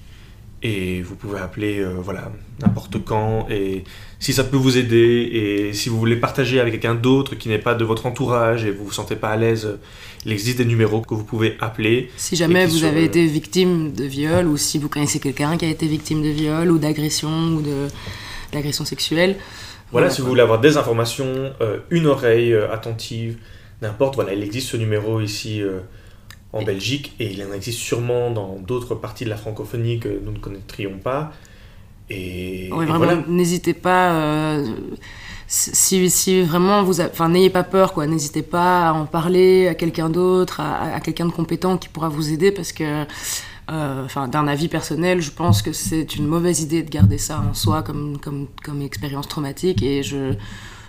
et 0.63 1.03
vous 1.03 1.15
pouvez 1.17 1.39
appeler 1.39 1.81
euh, 1.81 1.95
voilà 2.01 2.33
n'importe 2.61 3.05
quand 3.05 3.47
et 3.51 3.85
si 4.19 4.33
ça 4.33 4.43
peut 4.43 4.57
vous 4.57 4.79
aider 4.79 5.29
et 5.33 5.73
si 5.75 5.91
vous 5.91 5.99
voulez 5.99 6.17
partager 6.17 6.61
avec 6.61 6.73
quelqu'un 6.73 6.95
d'autre 6.95 7.35
qui 7.35 7.49
n'est 7.49 7.59
pas 7.59 7.75
de 7.75 7.85
votre 7.85 8.07
entourage 8.07 8.65
et 8.65 8.71
vous 8.71 8.87
vous 8.87 8.93
sentez 8.93 9.17
pas 9.17 9.29
à 9.29 9.37
l'aise 9.37 9.79
il 10.25 10.33
existe 10.33 10.59
des 10.59 10.65
numéros 10.65 11.03
que 11.03 11.15
vous 11.15 11.25
pouvez 11.25 11.57
appeler 11.61 12.11
si 12.17 12.37
jamais 12.37 12.67
vous 12.67 12.85
avez 12.85 13.05
été 13.05 13.27
victime 13.27 13.93
de 13.93 14.05
viol 14.05 14.47
ou 14.47 14.57
si 14.57 14.79
vous 14.79 14.89
connaissez 14.89 15.21
quelqu'un 15.21 15.59
qui 15.59 15.67
a 15.67 15.69
été 15.69 15.87
victime 15.87 16.23
de 16.23 16.31
viol 16.31 16.71
ou 16.71 16.79
d'agression 16.79 17.57
ou 17.57 17.61
de 17.61 17.89
d'agression 18.53 18.85
sexuelle 18.85 19.37
voilà, 19.93 20.11
si 20.11 20.21
vous 20.21 20.27
voulez 20.27 20.43
avoir 20.43 20.61
des 20.61 20.77
informations 20.77 21.53
euh, 21.61 21.79
une 21.91 22.07
oreille 22.07 22.55
euh, 22.55 22.73
attentive 22.73 23.37
n'importe 23.83 24.15
voilà 24.15 24.33
il 24.33 24.43
existe 24.43 24.71
ce 24.71 24.77
numéro 24.79 25.21
ici 25.21 25.63
en 26.57 26.63
Belgique 26.63 27.15
et 27.21 27.33
il 27.33 27.43
en 27.43 27.53
existe 27.53 27.79
sûrement 27.79 28.31
dans 28.31 28.57
d'autres 28.57 28.95
parties 28.95 29.25
de 29.25 29.31
la 29.31 29.37
francophonie 29.37 29.99
que 29.99 30.21
nous 30.25 30.33
ne 30.33 30.39
connaîtrions 30.39 30.99
pas. 30.99 31.33
Et, 32.09 32.71
n'hésitez 33.29 33.75
pas. 33.75 34.13
Euh, 34.13 34.67
si, 35.49 36.09
si, 36.11 36.43
vraiment 36.43 36.83
vous, 36.83 37.01
enfin, 37.01 37.29
n'ayez 37.29 37.51
pas 37.51 37.63
peur, 37.63 37.93
quoi. 37.93 38.07
N'hésitez 38.07 38.43
pas 38.43 38.89
à 38.89 38.93
en 38.93 39.07
parler 39.07 39.69
à 39.69 39.75
quelqu'un 39.75 40.09
d'autre, 40.09 40.61
à, 40.61 41.01
quelqu'un 41.01 41.27
de 41.27 41.33
compétent 41.33 41.79
qui 41.79 41.89
pourra 41.89 42.09
vous 42.09 42.33
aider, 42.33 42.53
parce 42.53 42.73
que, 42.73 43.05
euh, 43.71 44.05
enfin, 44.05 44.29
d'un 44.29 44.47
avis 44.47 44.69
personnel, 44.69 45.21
je 45.21 45.31
pense 45.31 45.63
que 45.63 45.73
c'est 45.73 46.17
une 46.17 46.27
mauvaise 46.27 46.61
idée 46.61 46.83
de 46.83 46.91
garder 46.91 47.19
ça 47.19 47.45
en 47.49 47.55
soi 47.55 47.83
comme, 47.83 48.19
comme, 48.19 48.49
comme 48.65 48.83
expérience 48.83 49.29
traumatique, 49.29 49.83
et 49.83 50.03
je, 50.03 50.35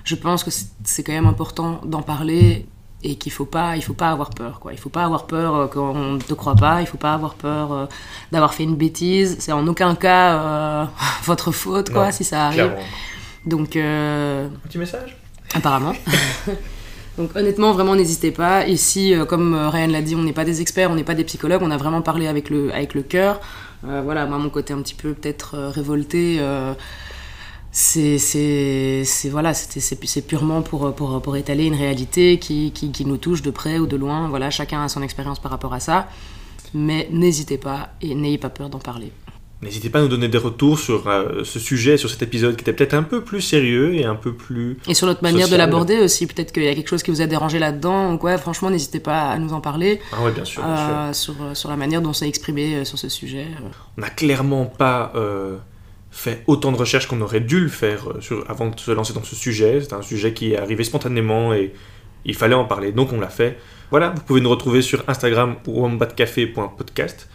je 0.03 0.15
pense 0.15 0.43
que 0.43 0.51
c'est 0.83 1.03
quand 1.03 1.13
même 1.13 1.27
important 1.27 1.81
d'en 1.85 2.01
parler 2.01 2.65
et 3.03 3.15
qu'il 3.15 3.31
faut 3.31 3.45
pas 3.45 3.75
il 3.75 3.83
faut 3.83 3.93
pas 3.93 4.09
avoir 4.09 4.31
peur 4.31 4.59
quoi. 4.59 4.73
Il 4.73 4.79
faut 4.79 4.89
pas 4.89 5.03
avoir 5.03 5.27
peur 5.27 5.55
euh, 5.55 5.67
qu'on 5.67 6.13
ne 6.13 6.19
te 6.19 6.33
croit 6.33 6.55
pas 6.55 6.81
il 6.81 6.87
faut 6.87 6.97
pas 6.97 7.13
avoir 7.13 7.35
peur 7.35 7.71
euh, 7.71 7.85
d'avoir 8.31 8.53
fait 8.53 8.63
une 8.63 8.75
bêtise. 8.75 9.37
C'est 9.39 9.51
en 9.51 9.67
aucun 9.67 9.95
cas 9.95 10.33
euh, 10.33 10.85
votre 11.23 11.51
faute 11.51 11.91
quoi 11.91 12.11
si 12.11 12.23
ça 12.23 12.47
arrive. 12.47 12.73
donc 13.45 13.75
un 13.75 14.49
petit 14.63 14.77
message? 14.77 15.17
apparemment. 15.53 15.93
Donc 17.17 17.35
honnêtement 17.35 17.71
vraiment 17.71 17.95
n'hésitez 17.95 18.29
pas. 18.29 18.67
Ici 18.67 19.15
comme 19.27 19.55
Ryan 19.55 19.87
l'a 19.87 20.03
dit 20.03 20.15
on 20.15 20.21
n'est 20.21 20.33
pas 20.33 20.45
des 20.45 20.61
experts 20.61 20.91
on 20.91 20.95
n'est 20.95 21.03
pas 21.03 21.15
des 21.15 21.23
psychologues. 21.23 21.63
On 21.63 21.71
a 21.71 21.77
vraiment 21.77 22.03
parlé 22.03 22.27
avec 22.27 22.51
le 22.51 22.71
avec 22.71 22.93
le 22.93 23.01
cœur. 23.01 23.41
Voilà 23.81 24.27
moi 24.27 24.37
mon 24.37 24.49
côté 24.49 24.71
un 24.73 24.81
petit 24.83 24.93
peu 24.93 25.13
peut-être 25.13 25.57
révolté 25.57 26.39
c'est 27.79 29.29
voilà 29.29 29.53
c'est 29.53 30.27
purement 30.27 30.63
pour, 30.63 30.95
pour, 30.95 31.21
pour, 31.21 31.37
étaler 31.37 31.65
une 31.65 31.75
réalité 31.75 32.39
qui, 32.39 32.71
qui, 32.71 32.91
qui, 32.91 33.05
nous 33.05 33.17
touche 33.17 33.43
de 33.43 33.51
près 33.51 33.77
ou 33.77 33.85
de 33.85 33.95
loin 33.95 34.29
voilà 34.29 34.49
chacun 34.49 34.83
a 34.83 34.89
son 34.89 35.03
expérience 35.03 35.39
par 35.39 35.51
rapport 35.51 35.75
à 35.75 35.79
ça 35.79 36.07
mais 36.73 37.07
n'hésitez 37.11 37.59
pas 37.59 37.89
et 38.01 38.15
n'ayez 38.15 38.39
pas 38.39 38.49
peur 38.49 38.69
d'en 38.69 38.79
parler 38.79 39.11
N'hésitez 39.61 39.89
pas 39.89 39.97
à 39.97 40.01
nous 40.03 40.07
donner 40.07 40.27
des 40.27 40.37
retours 40.37 40.77
sur 40.77 41.07
euh, 41.07 41.43
ce 41.43 41.57
sujet, 41.57 41.97
sur 41.97 42.11
cet 42.11 42.21
épisode 42.21 42.55
qui 42.55 42.61
était 42.61 42.73
peut-être 42.73 42.93
un 42.93 43.01
peu 43.01 43.23
plus 43.23 43.41
sérieux 43.41 43.95
et 43.95 44.05
un 44.05 44.13
peu 44.13 44.31
plus. 44.33 44.77
Et 44.87 44.93
sur 44.93 45.07
notre 45.07 45.23
manière 45.23 45.49
de 45.49 45.55
l'aborder 45.55 45.97
aussi. 45.97 46.27
Peut-être 46.27 46.51
qu'il 46.51 46.61
y 46.61 46.67
a 46.67 46.75
quelque 46.75 46.89
chose 46.89 47.01
qui 47.01 47.09
vous 47.09 47.21
a 47.21 47.25
dérangé 47.25 47.57
là-dedans 47.57 48.13
ou 48.13 48.19
quoi. 48.19 48.37
Franchement, 48.37 48.69
n'hésitez 48.69 48.99
pas 48.99 49.31
à 49.31 49.39
nous 49.39 49.53
en 49.53 49.59
parler. 49.59 49.99
Ah 50.13 50.23
ouais, 50.23 50.31
bien 50.31 50.45
sûr. 50.45 50.61
Euh, 50.63 51.11
sur, 51.11 51.33
sur, 51.53 51.71
la 51.71 51.75
manière 51.75 52.03
dont 52.03 52.13
s'est 52.13 52.27
exprimé 52.27 52.85
sur 52.85 52.99
ce 52.99 53.09
sujet. 53.09 53.47
On 53.97 54.01
n'a 54.01 54.11
clairement 54.11 54.65
pas 54.65 55.11
fait 56.17 56.43
autant 56.47 56.71
de 56.71 56.77
recherches 56.77 57.07
qu'on 57.07 57.21
aurait 57.21 57.41
dû 57.41 57.59
le 57.59 57.69
faire 57.69 58.09
euh, 58.09 58.43
avant 58.47 58.69
de 58.69 58.79
se 58.79 58.91
lancer 58.91 59.13
dans 59.13 59.23
ce 59.23 59.35
sujet. 59.35 59.81
C'est 59.81 59.93
un 59.93 60.01
sujet 60.01 60.33
qui 60.33 60.53
est 60.53 60.57
arrivé 60.57 60.83
spontanément 60.83 61.53
et 61.53 61.73
il 62.25 62.35
fallait 62.35 62.55
en 62.55 62.65
parler, 62.65 62.91
donc 62.91 63.13
on 63.13 63.19
l'a 63.19 63.29
fait. 63.29 63.57
Voilà, 63.91 64.09
vous 64.09 64.21
pouvez 64.21 64.41
nous 64.41 64.49
retrouver 64.49 64.81
sur 64.81 65.03
Instagram 65.07 65.55
ou 65.67 65.83
wombatcafé.podcast, 65.83 67.29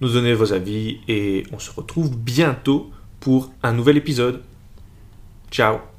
nous 0.00 0.12
donner 0.12 0.34
vos 0.34 0.52
avis 0.52 1.00
et 1.08 1.44
on 1.52 1.58
se 1.58 1.70
retrouve 1.70 2.16
bientôt 2.16 2.90
pour 3.20 3.52
un 3.62 3.72
nouvel 3.72 3.96
épisode. 3.96 4.42
Ciao 5.50 5.95